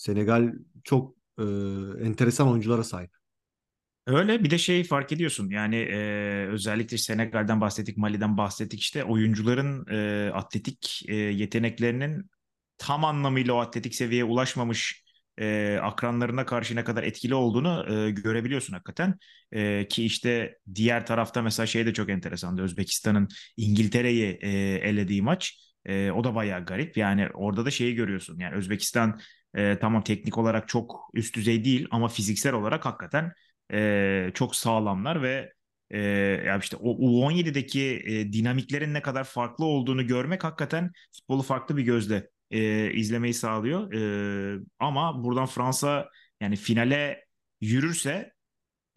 Senegal 0.00 0.52
çok 0.84 1.16
e, 1.38 1.42
enteresan 2.04 2.48
oyunculara 2.48 2.84
sahip. 2.84 3.10
Öyle 4.06 4.44
bir 4.44 4.50
de 4.50 4.58
şey 4.58 4.84
fark 4.84 5.12
ediyorsun 5.12 5.50
yani 5.50 5.76
e, 5.76 6.46
özellikle 6.46 6.98
Senegal'den 6.98 7.60
bahsettik, 7.60 7.96
Mali'den 7.96 8.36
bahsettik 8.36 8.80
işte 8.80 9.04
oyuncuların 9.04 9.86
e, 9.90 10.30
atletik 10.30 11.02
e, 11.08 11.14
yeteneklerinin 11.14 12.30
tam 12.78 13.04
anlamıyla 13.04 13.54
o 13.54 13.58
atletik 13.58 13.94
seviyeye 13.94 14.24
ulaşmamış 14.24 15.04
e, 15.38 15.78
akranlarına 15.82 16.46
karşı 16.46 16.76
ne 16.76 16.84
kadar 16.84 17.02
etkili 17.02 17.34
olduğunu 17.34 17.86
e, 17.88 18.10
görebiliyorsun 18.10 18.72
hakikaten. 18.72 19.18
E, 19.52 19.88
ki 19.88 20.04
işte 20.04 20.58
diğer 20.74 21.06
tarafta 21.06 21.42
mesela 21.42 21.66
şey 21.66 21.86
de 21.86 21.94
çok 21.94 22.10
enteresandı 22.10 22.62
Özbekistan'ın 22.62 23.28
İngiltere'yi 23.56 24.38
e, 24.42 24.48
elediği 24.88 25.22
maç. 25.22 25.70
E, 25.84 26.10
o 26.10 26.24
da 26.24 26.34
bayağı 26.34 26.64
garip 26.64 26.96
yani 26.96 27.28
orada 27.34 27.64
da 27.66 27.70
şeyi 27.70 27.94
görüyorsun 27.94 28.38
yani 28.38 28.54
Özbekistan 28.54 29.20
e, 29.54 29.78
tamam 29.78 30.04
teknik 30.04 30.38
olarak 30.38 30.68
çok 30.68 31.10
üst 31.14 31.36
düzey 31.36 31.64
değil 31.64 31.88
ama 31.90 32.08
fiziksel 32.08 32.52
olarak 32.54 32.86
hakikaten 32.86 33.32
e, 33.72 34.30
çok 34.34 34.56
sağlamlar 34.56 35.22
ve 35.22 35.52
e, 35.90 36.00
ya 36.46 36.58
işte 36.58 36.76
o 36.76 36.90
U17'deki 36.90 38.02
e, 38.06 38.32
dinamiklerin 38.32 38.94
ne 38.94 39.02
kadar 39.02 39.24
farklı 39.24 39.64
olduğunu 39.64 40.06
görmek 40.06 40.44
hakikaten 40.44 40.92
futbolu 41.12 41.42
farklı 41.42 41.76
bir 41.76 41.82
gözle 41.82 42.28
e, 42.50 42.92
izlemeyi 42.92 43.34
sağlıyor. 43.34 43.92
E, 43.92 44.60
ama 44.78 45.24
buradan 45.24 45.46
Fransa 45.46 46.08
yani 46.40 46.56
finale 46.56 47.24
yürürse 47.60 48.32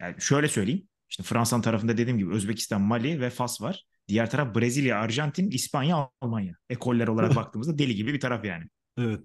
yani 0.00 0.20
şöyle 0.20 0.48
söyleyeyim. 0.48 0.88
İşte 1.10 1.22
Fransa'nın 1.22 1.62
tarafında 1.62 1.96
dediğim 1.96 2.18
gibi 2.18 2.32
Özbekistan, 2.34 2.80
Mali 2.82 3.20
ve 3.20 3.30
Fas 3.30 3.62
var. 3.62 3.84
Diğer 4.08 4.30
taraf 4.30 4.56
Brezilya, 4.56 5.00
Arjantin, 5.00 5.50
İspanya, 5.50 6.10
Almanya. 6.20 6.54
Ekoller 6.70 7.08
olarak 7.08 7.36
baktığımızda 7.36 7.78
deli 7.78 7.94
gibi 7.94 8.14
bir 8.14 8.20
taraf 8.20 8.44
yani. 8.44 8.64
Evet. 8.98 9.20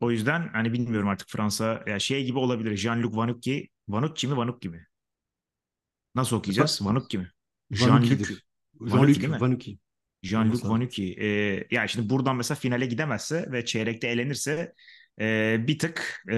O 0.00 0.10
yüzden 0.10 0.48
hani 0.52 0.72
bilmiyorum 0.72 1.08
artık 1.08 1.28
Fransa 1.28 1.84
ya 1.86 1.98
şey 1.98 2.24
gibi 2.24 2.38
olabilir. 2.38 2.76
Jean-Luc 2.76 3.16
Vanucci, 3.16 3.68
Vanucci 3.88 4.28
mi 4.28 4.36
Vanucci 4.36 4.68
mi? 4.68 4.86
Nasıl 6.14 6.36
okuyacağız? 6.36 6.80
Vanucci 6.82 7.18
mi? 7.18 7.30
Jean-Luc 7.72 9.28
mi? 9.28 9.40
Vanucci. 9.40 9.78
Jean-Luc 10.22 10.68
Vanucci. 10.68 11.14
Ee, 11.20 11.66
ya 11.70 11.88
şimdi 11.88 12.10
buradan 12.10 12.36
mesela 12.36 12.58
finale 12.58 12.86
gidemezse 12.86 13.52
ve 13.52 13.64
çeyrekte 13.64 14.08
elenirse 14.08 14.72
e, 15.20 15.56
bir 15.66 15.78
tık 15.78 16.22
e, 16.28 16.36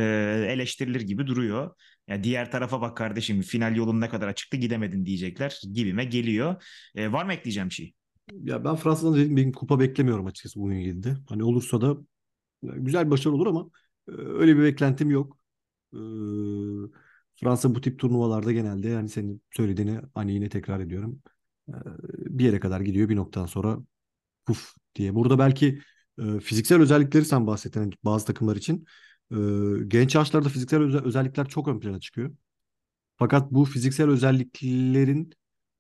eleştirilir 0.48 1.00
gibi 1.00 1.26
duruyor. 1.26 1.74
Ya 2.08 2.24
diğer 2.24 2.50
tarafa 2.50 2.80
bak 2.80 2.96
kardeşim 2.96 3.42
final 3.42 3.76
yolun 3.76 4.00
ne 4.00 4.08
kadar 4.08 4.28
açıktı 4.28 4.56
gidemedin 4.56 5.06
diyecekler 5.06 5.60
gibime 5.72 6.04
geliyor. 6.04 6.62
E, 6.94 7.12
var 7.12 7.24
mı 7.24 7.32
ekleyeceğim 7.32 7.72
şey? 7.72 7.94
Ya 8.42 8.64
ben 8.64 8.76
Fransa'dan 8.76 9.14
dedim 9.16 9.36
bir 9.36 9.52
kupa 9.52 9.80
beklemiyorum 9.80 10.26
açıkçası 10.26 10.60
bu 10.60 10.72
ilgili 10.72 11.16
Hani 11.28 11.44
olursa 11.44 11.80
da 11.80 11.96
güzel 12.62 13.06
bir 13.06 13.10
başarı 13.10 13.34
olur 13.34 13.46
ama 13.46 13.70
e, 14.08 14.12
öyle 14.12 14.56
bir 14.56 14.62
beklentim 14.62 15.10
yok. 15.10 15.38
Ee, 15.94 15.98
Fransa 17.36 17.74
bu 17.74 17.80
tip 17.80 17.98
turnuvalarda 17.98 18.52
genelde 18.52 18.88
yani 18.88 19.08
senin 19.08 19.42
söylediğini 19.50 20.00
hani 20.14 20.32
yine 20.34 20.48
tekrar 20.48 20.80
ediyorum. 20.80 21.22
Ee, 21.68 21.72
bir 22.18 22.44
yere 22.44 22.60
kadar 22.60 22.80
gidiyor 22.80 23.08
bir 23.08 23.16
noktadan 23.16 23.46
sonra 23.46 23.78
puf 24.46 24.74
diye. 24.94 25.14
Burada 25.14 25.38
belki 25.38 25.80
e, 26.22 26.40
fiziksel 26.40 26.82
özellikleri 26.82 27.26
sen 27.26 27.46
bahsettin 27.46 27.80
hani 27.80 27.92
bazı 28.04 28.26
takımlar 28.26 28.56
için. 28.56 28.86
E, 29.32 29.36
genç 29.88 30.14
yaşlarda 30.14 30.48
fiziksel 30.48 30.82
özel, 30.82 31.04
özellikler 31.04 31.48
çok 31.48 31.68
ön 31.68 31.80
plana 31.80 32.00
çıkıyor. 32.00 32.32
Fakat 33.16 33.52
bu 33.52 33.64
fiziksel 33.64 34.10
özelliklerin 34.10 35.30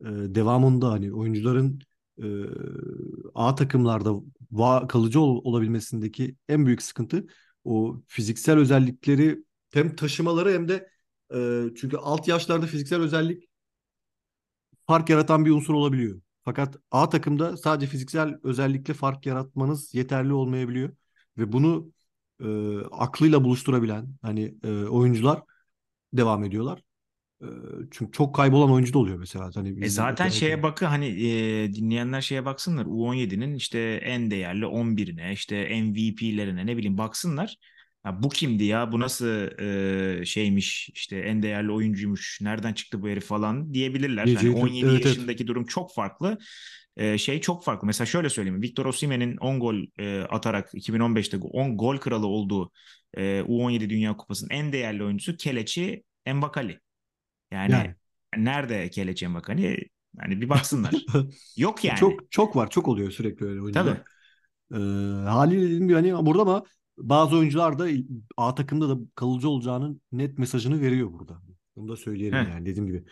e, 0.00 0.06
devamında 0.08 0.90
hani 0.90 1.12
oyuncuların 1.14 1.80
e, 2.22 2.26
A 3.34 3.54
takımlarda 3.54 4.14
kalıcı 4.88 5.20
ol, 5.20 5.40
olabilmesindeki 5.44 6.36
en 6.48 6.66
büyük 6.66 6.82
sıkıntı 6.82 7.26
o 7.64 8.02
fiziksel 8.06 8.58
özellikleri 8.58 9.44
hem 9.72 9.96
taşımaları 9.96 10.52
hem 10.52 10.68
de 10.68 10.90
e, 11.34 11.64
çünkü 11.76 11.96
alt 11.96 12.28
yaşlarda 12.28 12.66
fiziksel 12.66 13.00
özellik 13.00 13.48
fark 14.86 15.10
yaratan 15.10 15.44
bir 15.44 15.50
unsur 15.50 15.74
olabiliyor. 15.74 16.20
Fakat 16.42 16.76
A 16.90 17.08
takımda 17.08 17.56
sadece 17.56 17.86
fiziksel 17.86 18.34
özellikle 18.42 18.94
fark 18.94 19.26
yaratmanız 19.26 19.94
yeterli 19.94 20.32
olmayabiliyor 20.32 20.90
ve 21.38 21.52
bunu 21.52 21.92
e, 22.40 22.78
aklıyla 22.90 23.44
buluşturabilen 23.44 24.14
hani 24.22 24.54
e, 24.64 24.84
oyuncular 24.84 25.42
devam 26.12 26.44
ediyorlar. 26.44 26.82
Çünkü 27.90 28.12
çok 28.12 28.34
kaybolan 28.34 28.72
oyuncu 28.72 28.92
da 28.92 28.98
oluyor 28.98 29.18
mesela. 29.18 29.50
Hani 29.54 29.84
e 29.84 29.88
zaten 29.88 30.28
şeye 30.28 30.62
bakı 30.62 30.86
hani 30.86 31.06
e, 31.06 31.72
dinleyenler 31.74 32.20
şeye 32.20 32.44
baksınlar. 32.44 32.84
U17'nin 32.84 33.54
işte 33.54 33.78
en 34.04 34.30
değerli 34.30 34.66
11'ine 34.66 35.32
işte 35.32 35.82
MVP'lerine 35.82 36.66
ne 36.66 36.76
bileyim 36.76 36.98
baksınlar. 36.98 37.56
Ya 38.06 38.22
bu 38.22 38.28
kimdi 38.28 38.64
ya? 38.64 38.92
Bu 38.92 39.00
nasıl 39.00 39.60
e, 39.60 40.24
şeymiş? 40.24 40.90
işte 40.94 41.16
en 41.16 41.42
değerli 41.42 41.72
oyuncuymuş. 41.72 42.38
Nereden 42.40 42.72
çıktı 42.72 43.02
bu 43.02 43.08
herif 43.08 43.24
falan 43.24 43.74
diyebilirler. 43.74 44.24
Gece, 44.24 44.46
yani 44.46 44.60
17 44.60 44.86
evet, 44.86 45.04
yaşındaki 45.04 45.42
evet. 45.42 45.48
durum 45.48 45.64
çok 45.64 45.94
farklı. 45.94 46.38
E, 46.96 47.18
şey 47.18 47.40
çok 47.40 47.64
farklı. 47.64 47.86
Mesela 47.86 48.06
şöyle 48.06 48.30
söyleyeyim. 48.30 48.62
Victor 48.62 48.86
Osimhen'in 48.86 49.36
10 49.36 49.60
gol 49.60 49.76
e, 49.98 50.20
atarak 50.20 50.74
2015'te 50.74 51.36
10 51.36 51.76
gol 51.76 51.96
kralı 51.96 52.26
olduğu 52.26 52.70
e, 53.14 53.40
U17 53.40 53.90
Dünya 53.90 54.16
Kupası'nın 54.16 54.50
en 54.50 54.72
değerli 54.72 55.04
oyuncusu 55.04 55.36
Keleçi 55.36 56.02
Mbakali. 56.34 56.80
Yani, 57.52 57.72
yani. 57.72 57.94
nerede 58.36 58.90
Keleçi 58.90 59.28
Mbakali? 59.28 59.88
Yani 60.18 60.40
bir 60.40 60.48
baksınlar. 60.48 60.94
Yok 61.56 61.84
yani. 61.84 61.98
Çok 61.98 62.32
çok 62.32 62.56
var. 62.56 62.70
Çok 62.70 62.88
oluyor 62.88 63.10
sürekli 63.10 63.46
öyle 63.46 63.60
oyuncular. 63.62 63.84
Tabii. 63.84 64.00
Ee, 64.72 65.28
haliyle 65.28 65.62
dediğim 65.62 65.88
gibi 65.88 65.94
hani 65.94 66.26
burada 66.26 66.42
ama 66.42 66.64
bazı 66.98 67.36
oyuncular 67.36 67.78
da 67.78 67.88
A 68.36 68.54
takımda 68.54 68.88
da 68.88 69.02
kalıcı 69.14 69.48
olacağının 69.48 70.02
net 70.12 70.38
mesajını 70.38 70.80
veriyor 70.80 71.12
burada. 71.12 71.42
Bunu 71.76 71.88
da 71.88 71.96
söyleyelim 71.96 72.38
Heh. 72.38 72.48
yani 72.48 72.66
dediğim 72.66 72.86
gibi. 72.86 73.04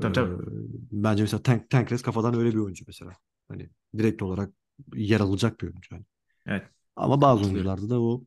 Tabii, 0.00 0.12
tabii. 0.12 0.34
Ee, 0.34 0.46
bence 0.92 1.22
mesela 1.22 1.42
Tank, 1.42 1.70
Tankres 1.70 2.02
kafadan 2.02 2.34
öyle 2.34 2.50
bir 2.50 2.58
oyuncu 2.58 2.84
mesela. 2.86 3.12
Hani 3.48 3.70
direkt 3.98 4.22
olarak 4.22 4.52
yer 4.94 5.20
alacak 5.20 5.60
bir 5.60 5.66
oyuncu. 5.66 5.94
Yani. 5.94 6.04
Evet. 6.46 6.66
Ama 6.96 7.20
bazı 7.20 7.44
oyuncularda 7.44 7.90
da 7.90 8.00
o 8.00 8.24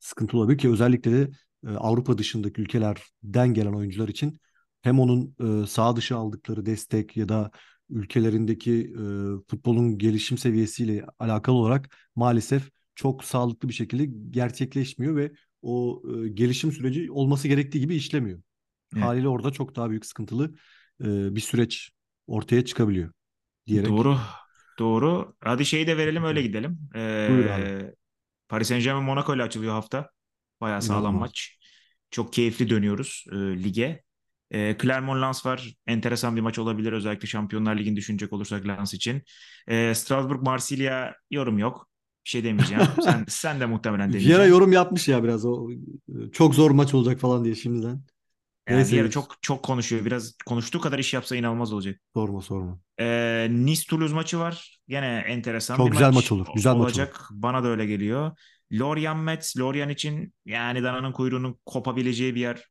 sıkıntı 0.00 0.38
olabilir 0.38 0.58
ki 0.58 0.70
özellikle 0.70 1.12
de 1.12 1.30
e, 1.66 1.70
Avrupa 1.70 2.18
dışındaki 2.18 2.60
ülkelerden 2.60 3.54
gelen 3.54 3.72
oyuncular 3.72 4.08
için 4.08 4.38
hem 4.82 5.00
onun 5.00 5.36
e, 5.64 5.66
sağ 5.66 5.96
dışı 5.96 6.16
aldıkları 6.16 6.66
destek 6.66 7.16
ya 7.16 7.28
da 7.28 7.50
ülkelerindeki 7.90 8.72
e, 8.94 9.02
futbolun 9.50 9.98
gelişim 9.98 10.38
seviyesiyle 10.38 11.06
alakalı 11.18 11.56
olarak 11.56 11.96
maalesef 12.16 12.70
çok 12.94 13.24
sağlıklı 13.24 13.68
bir 13.68 13.74
şekilde 13.74 14.04
gerçekleşmiyor 14.30 15.16
ve 15.16 15.32
o 15.62 16.02
e, 16.24 16.28
gelişim 16.28 16.72
süreci 16.72 17.10
olması 17.10 17.48
gerektiği 17.48 17.80
gibi 17.80 17.94
işlemiyor. 17.94 18.42
Evet. 18.94 19.04
Haliyle 19.04 19.28
orada 19.28 19.50
çok 19.50 19.76
daha 19.76 19.90
büyük 19.90 20.06
sıkıntılı 20.06 20.54
e, 21.00 21.34
bir 21.34 21.40
süreç 21.40 21.90
ortaya 22.26 22.64
çıkabiliyor 22.64 23.12
diyerek. 23.66 23.90
Doğru. 23.90 24.18
Doğru. 24.78 25.36
Hadi 25.40 25.66
şeyi 25.66 25.86
de 25.86 25.96
verelim 25.96 26.24
öyle 26.24 26.42
gidelim. 26.42 26.78
Ee, 26.94 27.28
Buyur 27.30 27.46
abi. 27.46 27.94
Paris 28.48 28.68
Saint 28.68 28.84
Germain 28.84 29.04
Monaco 29.04 29.34
ile 29.34 29.42
açılıyor 29.42 29.72
hafta. 29.72 30.10
Bayağı 30.60 30.82
sağlam 30.82 31.16
İnanılmaz. 31.16 31.20
maç. 31.20 31.58
Çok 32.10 32.32
keyifli 32.32 32.70
dönüyoruz 32.70 33.24
e, 33.32 33.36
lige. 33.36 34.02
E, 34.50 34.76
Clermont 34.82 35.22
Lens 35.22 35.46
var. 35.46 35.74
Enteresan 35.86 36.36
bir 36.36 36.40
maç 36.40 36.58
olabilir. 36.58 36.92
Özellikle 36.92 37.26
Şampiyonlar 37.28 37.76
Ligi'ni 37.76 37.96
düşünecek 37.96 38.32
olursak 38.32 38.66
Lens 38.66 38.94
için. 38.94 39.22
E, 39.68 39.94
Strasbourg 39.94 40.42
Marsilya 40.42 41.14
yorum 41.30 41.58
yok. 41.58 41.88
Bir 42.24 42.30
şey 42.30 42.44
demeyeceğim. 42.44 42.82
sen 43.02 43.24
sen 43.28 43.60
de 43.60 43.66
muhtemelen 43.66 44.08
demeyeceksin. 44.08 44.30
Vieira 44.30 44.46
yorum 44.46 44.72
yapmış 44.72 45.08
ya 45.08 45.24
biraz 45.24 45.44
o 45.44 45.68
çok 46.32 46.54
zor 46.54 46.70
maç 46.70 46.94
olacak 46.94 47.20
falan 47.20 47.44
diye 47.44 47.54
şimdiden. 47.54 48.02
Yani 48.68 48.78
Neyse. 48.78 49.10
Çok 49.10 49.36
çok 49.42 49.62
konuşuyor. 49.62 50.04
Biraz 50.04 50.36
konuştuğu 50.46 50.80
kadar 50.80 50.98
iş 50.98 51.14
yapsa 51.14 51.36
inanılmaz 51.36 51.72
olacak. 51.72 52.00
Sorma 52.14 52.42
sorma. 52.42 52.78
Ee, 53.00 53.48
Nice 53.50 53.82
Toulouse 53.88 54.14
maçı 54.14 54.38
var. 54.38 54.80
Gene 54.88 55.24
enteresan 55.26 55.76
çok 55.76 55.86
bir 55.86 55.92
güzel 55.92 56.06
maç, 56.06 56.14
maç 56.14 56.32
olur. 56.32 56.46
Güzel 56.54 56.72
olacak. 56.72 57.12
maç 57.12 57.30
olur. 57.30 57.42
Bana 57.42 57.64
da 57.64 57.68
öyle 57.68 57.86
geliyor. 57.86 58.32
Lorient 58.72 59.24
Metz, 59.24 59.58
Lorient 59.58 59.92
için 59.92 60.34
yani 60.46 60.82
dananın 60.82 61.12
kuyruğunun 61.12 61.58
kopabileceği 61.66 62.34
bir 62.34 62.40
yer 62.40 62.64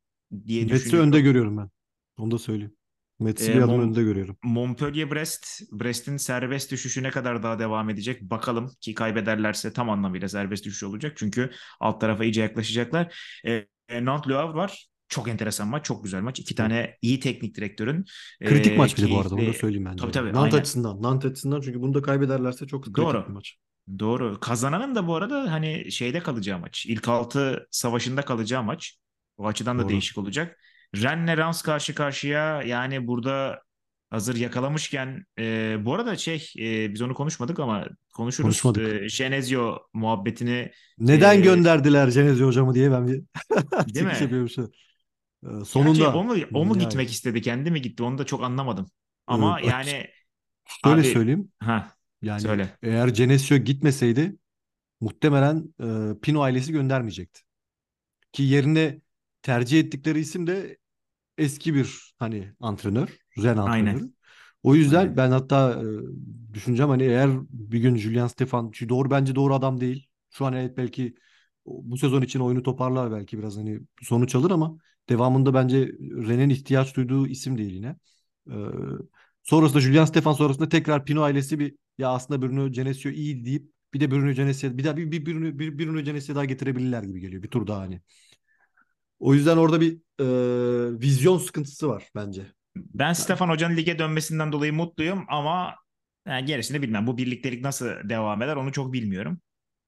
diye 0.48 0.66
Metz'i 0.66 0.76
düşünüyorum. 0.76 1.08
önde 1.10 1.22
görüyorum 1.22 1.58
ben. 1.58 1.70
Onu 2.18 2.32
da 2.32 2.38
söyleyeyim. 2.40 2.76
Metz'i 3.20 3.52
Ee, 3.52 3.56
bir 3.56 3.62
adım 3.62 3.82
Mon- 3.82 3.82
önde 3.82 4.04
görüyorum. 4.04 4.38
Montpellier 4.44 5.12
Brest, 5.12 5.62
Brest'in 5.72 6.18
serbest 6.18 6.72
düşüşü 6.72 7.04
ne 7.04 7.10
kadar 7.12 7.44
daha 7.44 7.60
devam 7.60 7.90
edecek 7.90 8.22
bakalım 8.22 8.72
ki 8.82 8.94
kaybederlerse 8.94 9.74
tam 9.74 9.90
anlamıyla 9.90 10.30
serbest 10.30 10.66
düşüş 10.66 10.84
olacak 10.84 11.14
çünkü 11.18 11.52
alt 11.80 12.02
tarafa 12.02 12.24
iyice 12.24 12.42
yaklaşacaklar. 12.42 13.20
Ee, 13.48 13.66
Nantes 14.02 14.32
Le 14.32 14.36
Havre 14.36 14.54
var. 14.56 14.88
Çok 15.10 15.28
enteresan 15.28 15.68
maç, 15.68 15.86
çok 15.86 16.04
güzel 16.04 16.22
maç. 16.22 16.40
İki 16.40 16.56
tane 16.56 16.98
iyi 17.02 17.20
teknik 17.20 17.56
direktörün 17.56 18.06
Kritik 18.46 18.72
e, 18.74 18.78
maç 18.78 18.98
bir 18.98 19.04
de 19.04 19.12
bu 19.12 19.20
arada 19.20 19.36
onu 19.36 19.42
da 19.48 19.52
keyifli- 19.52 19.58
söyleyeyim 19.60 19.86
bence. 19.86 20.02
Tabii 20.02 20.12
tabii, 20.12 20.34
Nantes 20.34 20.54
aynen. 20.54 20.62
açısından. 20.62 21.02
Nantes 21.02 21.32
açısından 21.32 21.62
çünkü 21.62 21.82
bunu 21.82 21.94
da 21.94 22.02
kaybederlerse 22.02 22.68
çok 22.68 22.84
kritik 22.84 22.98
Doğru. 22.98 23.26
bir 23.28 23.34
maç. 23.34 23.56
Doğru. 24.00 24.40
Kazananın 24.40 24.96
da 24.96 25.08
bu 25.08 25.16
arada 25.16 25.52
hani 25.52 25.92
şeyde 25.92 26.20
kalacağı 26.20 26.60
maç. 26.60 26.86
İlk 26.86 27.08
altı 27.08 27.68
savaşında 27.72 28.22
kalacağı 28.22 28.64
maç. 28.64 28.98
O 29.38 29.48
açıdan 29.48 29.80
da 29.80 29.82
Doğru. 29.84 29.90
değişik 29.90 30.18
olacak. 30.18 30.58
Rennes 30.96 31.38
Lens 31.38 31.62
karşı 31.62 31.96
karşıya 31.96 32.62
yani 32.62 33.08
burada 33.08 33.62
Hazır 34.10 34.36
yakalamışken 34.36 35.26
e, 35.40 35.78
bu 35.86 35.94
arada 35.94 36.18
şey 36.18 36.52
e, 36.60 36.94
biz 36.94 37.02
onu 37.02 37.14
konuşmadık 37.14 37.60
ama 37.60 37.88
konuşuruz. 38.14 38.62
Konuşmadık. 38.62 39.04
E, 39.04 39.10
Şenezio 39.10 39.80
muhabbetini 39.94 40.72
Neden 40.98 41.38
e, 41.38 41.42
gönderdiler 41.42 42.12
Cenezi 42.12 42.44
hocamı 42.44 42.74
diye 42.74 42.92
ben 42.92 43.08
bir 43.08 43.24
değil 43.96 44.06
mi? 44.06 44.12
yapıyormuşum. 44.22 44.72
Ee, 45.44 45.48
Gerçi 45.48 45.66
sonunda 45.70 46.14
o 46.14 46.24
mu 46.24 46.36
o 46.54 46.66
mu 46.66 46.74
yani 46.74 46.80
gitmek 46.80 47.12
istedi, 47.12 47.42
kendi 47.42 47.72
mi 47.72 47.82
gitti? 47.82 48.04
Onu 48.04 48.18
da 48.18 48.26
çok 48.26 48.44
anlamadım. 48.44 48.92
Ama 49.28 49.62
e, 49.62 49.66
yani 49.66 50.08
şöyle 50.66 51.02
abi 51.02 51.04
söyleyeyim. 51.04 51.52
ha 51.60 51.92
Yani 52.22 52.42
söyle. 52.42 52.78
eğer 52.84 53.08
Genesio 53.08 53.58
gitmeseydi 53.58 54.36
muhtemelen 55.02 55.76
e, 56.16 56.20
Pino 56.22 56.42
ailesi 56.42 56.72
göndermeyecekti. 56.72 57.42
Ki 58.34 58.44
yerine 58.44 59.02
tercih 59.46 59.80
ettikleri 59.80 60.20
isim 60.20 60.48
de 60.48 60.78
eski 61.38 61.76
bir 61.76 62.16
hani 62.20 62.54
antrenör, 62.62 63.10
Ren 63.38 63.58
Aynen. 63.66 63.96
antrenörü. 63.96 64.12
O 64.64 64.76
yüzden 64.76 65.02
Aynen. 65.02 65.18
ben 65.18 65.32
hatta 65.32 65.84
e, 66.52 66.54
düşüneceğim 66.54 66.90
hani 66.90 67.04
eğer 67.04 67.30
bir 67.50 67.80
gün 67.80 67.98
Julian 67.98 68.28
Stefan 68.28 68.72
doğru 68.90 69.12
bence 69.12 69.36
doğru 69.36 69.56
adam 69.56 69.82
değil. 69.82 70.08
Şu 70.32 70.46
an 70.46 70.54
evet 70.54 70.78
belki 70.78 71.16
bu 71.66 71.98
sezon 71.98 72.22
için 72.22 72.40
oyunu 72.40 72.64
toparlar 72.64 73.12
belki 73.12 73.40
biraz 73.40 73.58
hani 73.58 73.80
sonuç 74.02 74.36
alır 74.36 74.52
ama 74.52 74.78
devamında 75.10 75.54
bence 75.54 75.80
Ren'in 76.02 76.50
ihtiyaç 76.50 76.96
duyduğu 76.96 77.28
isim 77.28 77.58
değil 77.58 77.74
yine. 77.74 77.96
Ee, 78.52 78.54
sonrasında 79.44 79.82
Julian 79.82 80.06
Stefan 80.06 80.34
sonrasında 80.34 80.70
tekrar 80.70 81.06
Pino 81.06 81.22
ailesi 81.22 81.60
bir 81.60 81.76
ya 81.98 82.10
aslında 82.10 82.42
Bruno 82.42 82.72
Genesio 82.72 83.12
iyi 83.12 83.46
deyip 83.46 83.72
bir 83.94 84.00
de 84.00 84.12
Bruno 84.12 84.32
Genesio 84.34 84.78
bir 84.78 84.84
daha 84.84 84.98
bir, 84.98 85.12
bir, 85.12 85.26
Bruno, 85.26 85.60
bir 85.60 85.80
Bruno 85.80 86.02
Genesio 86.02 86.36
daha 86.36 86.46
getirebilirler 86.46 87.04
gibi 87.04 87.20
geliyor 87.20 87.44
bir 87.44 87.48
tur 87.50 87.68
daha 87.68 87.80
hani. 87.82 88.02
O 89.26 89.34
yüzden 89.34 89.58
orada 89.58 89.82
bir 89.82 89.94
e, 90.20 90.26
vizyon 91.02 91.38
sıkıntısı 91.38 91.90
var 91.90 92.04
bence. 92.16 92.42
Ben 92.76 93.06
Yani 93.06 93.16
Stefan 93.16 93.50
Hoca'nın 93.50 93.78
lige 93.78 94.00
dönmesinden 94.00 94.52
dolayı 94.52 94.74
mutluyum 94.74 95.26
ama 95.30 95.76
yani 96.28 96.46
gerisini 96.46 96.82
bilmem. 96.82 97.08
Bu 97.08 97.18
birliktelik 97.18 97.62
nasıl 97.64 97.86
devam 98.10 98.42
eder 98.42 98.56
onu 98.56 98.72
çok 98.72 98.94
bilmiyorum. 98.94 99.40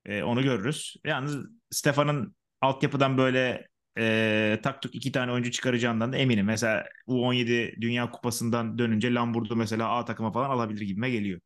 E, 0.05 0.23
onu 0.23 0.43
görürüz. 0.43 0.95
Yalnız 1.05 1.37
Stefan'ın 1.71 2.35
altyapıdan 2.61 3.17
böyle 3.17 3.67
e, 3.99 4.59
tak 4.63 4.81
tuk 4.81 4.95
iki 4.95 5.11
tane 5.11 5.31
oyuncu 5.31 5.51
çıkaracağından 5.51 6.13
da 6.13 6.17
eminim. 6.17 6.45
Mesela 6.45 6.85
U17 7.07 7.81
Dünya 7.81 8.11
Kupası'ndan 8.11 8.77
dönünce 8.77 9.13
Lamburdu 9.13 9.55
mesela 9.55 9.89
A 9.89 10.05
takıma 10.05 10.31
falan 10.31 10.49
alabilir 10.49 10.81
gibime 10.81 11.09
geliyor. 11.09 11.39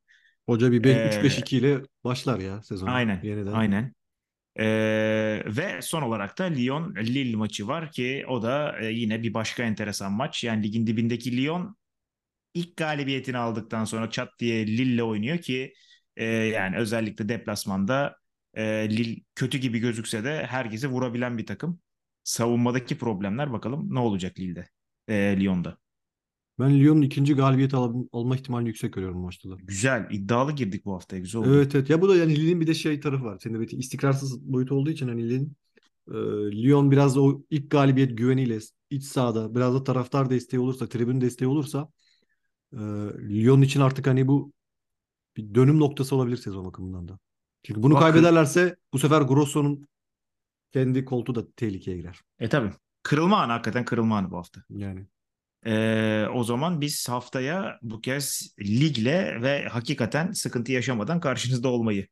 hoca 0.45 0.71
bir 0.71 0.83
be- 0.83 0.89
E, 0.91 1.09
3-5-2 1.09 1.57
ile 1.57 1.81
başlar 2.03 2.39
ya 2.39 2.63
sezona 2.63 2.91
aynen, 2.91 3.19
yeniden. 3.23 3.51
aynen. 3.53 3.93
E, 4.59 4.65
ve 5.45 5.81
son 5.81 6.01
olarak 6.01 6.37
da 6.39 6.43
Lyon-Lille 6.43 7.35
maçı 7.35 7.67
var 7.67 7.91
ki 7.91 8.25
o 8.27 8.43
da 8.43 8.79
e, 8.81 8.85
yine 8.91 9.23
bir 9.23 9.33
başka 9.33 9.63
enteresan 9.63 10.11
maç. 10.13 10.43
Yani 10.43 10.63
ligin 10.63 10.87
dibindeki 10.87 11.37
Lyon 11.37 11.77
ilk 12.53 12.77
galibiyetini 12.77 13.37
aldıktan 13.37 13.85
sonra 13.85 14.11
çat 14.11 14.29
diye 14.39 14.67
Lille'le 14.67 15.03
oynuyor 15.03 15.37
ki 15.37 15.73
e, 16.17 16.25
yani 16.25 16.77
özellikle 16.77 17.29
deplasmanda 17.29 18.17
e, 18.53 18.63
Lille 18.89 19.21
kötü 19.35 19.57
gibi 19.57 19.79
gözükse 19.79 20.23
de 20.23 20.45
herkesi 20.45 20.87
vurabilen 20.87 21.37
bir 21.37 21.45
takım. 21.45 21.81
Savunmadaki 22.23 22.97
problemler 22.97 23.53
bakalım 23.53 23.95
ne 23.95 23.99
olacak 23.99 24.39
Lille'de, 24.39 24.69
e, 25.07 25.37
Lyon'da. 25.39 25.80
Ben 26.61 26.79
Lyon'un 26.79 27.01
ikinci 27.01 27.33
galibiyet 27.33 27.73
al- 27.73 28.05
alma 28.11 28.35
ihtimalini 28.35 28.67
yüksek 28.67 28.93
görüyorum 28.93 29.17
bu 29.17 29.25
maçta 29.25 29.49
da. 29.49 29.55
Güzel, 29.63 30.07
iddialı 30.11 30.51
girdik 30.51 30.85
bu 30.85 30.93
haftaya, 30.93 31.21
güzel 31.21 31.41
oldu. 31.41 31.55
Evet 31.55 31.75
evet. 31.75 31.89
Ya 31.89 32.01
bu 32.01 32.09
da 32.09 32.15
yani 32.15 32.35
Lille'in 32.35 32.61
bir 32.61 32.67
de 32.67 32.73
şey 32.73 32.99
tarafı 32.99 33.23
var. 33.25 33.37
Senin 33.43 33.53
de 33.53 33.59
belirttiğin 33.59 33.81
istikrarsız 33.81 34.41
boyutu 34.41 34.75
olduğu 34.75 34.89
için 34.89 35.07
hani 35.07 35.23
Lille'in 35.23 35.53
e, 36.11 36.13
Lyon 36.63 36.91
biraz 36.91 37.15
da 37.15 37.21
o 37.21 37.41
ilk 37.49 37.71
galibiyet 37.71 38.17
güveniyle 38.17 38.59
iç 38.89 39.03
sahada 39.03 39.55
biraz 39.55 39.73
da 39.73 39.83
taraftar 39.83 40.29
desteği 40.29 40.59
olursa, 40.59 40.87
tribün 40.87 41.21
desteği 41.21 41.47
olursa 41.47 41.89
e, 42.73 42.79
Lyon 43.29 43.61
için 43.61 43.81
artık 43.81 44.07
hani 44.07 44.27
bu 44.27 44.51
bir 45.37 45.55
dönüm 45.55 45.79
noktası 45.79 46.15
olabilir 46.15 46.37
sezon 46.37 46.65
bakımından 46.65 47.07
da. 47.07 47.19
Çünkü 47.63 47.83
bunu 47.83 47.97
Ama 47.97 48.05
kır, 48.05 48.13
kaybederlerse 48.13 48.75
bu 48.93 48.99
sefer 48.99 49.21
Grosso'nun 49.21 49.87
kendi 50.71 51.05
koltuğu 51.05 51.35
da 51.35 51.51
tehlikeye 51.51 51.97
girer. 51.97 52.19
e 52.39 52.49
tabii 52.49 52.71
kırılma 53.03 53.41
anı 53.41 53.51
hakikaten 53.51 53.85
kırılma 53.85 54.17
anı 54.17 54.31
bu 54.31 54.37
hafta. 54.37 54.63
Yani. 54.69 55.07
Ee, 55.65 56.25
o 56.33 56.43
zaman 56.43 56.81
biz 56.81 57.09
haftaya 57.09 57.79
bu 57.81 58.01
kez 58.01 58.55
ligle 58.59 59.41
ve 59.41 59.67
hakikaten 59.67 60.31
sıkıntı 60.31 60.71
yaşamadan 60.71 61.19
karşınızda 61.19 61.67
olmayı 61.67 62.07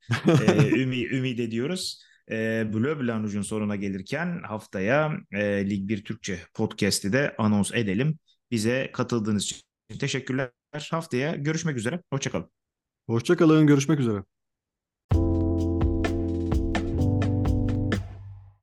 e, 0.48 0.70
ümi, 0.82 1.06
ümit 1.06 1.40
ediyoruz. 1.40 2.04
E, 2.32 2.68
Bleu 2.74 3.00
Blanc 3.00 3.46
sonuna 3.46 3.76
gelirken 3.76 4.42
haftaya 4.44 5.12
e, 5.32 5.70
Lig 5.70 5.90
1 5.90 6.04
Türkçe 6.04 6.40
podcast'i 6.54 7.14
de 7.14 7.36
anons 7.38 7.72
edelim. 7.74 8.20
Bize 8.52 8.90
katıldığınız 8.94 9.44
için 9.44 9.58
teşekkürler. 10.00 10.52
Haftaya 10.92 11.36
görüşmek 11.36 11.78
üzere. 11.78 12.02
Hoşçakalın. 12.14 12.52
Hoşça 13.08 13.38
kalın. 13.38 13.68
Görüşmek 13.68 14.00
üzere. 14.00 14.39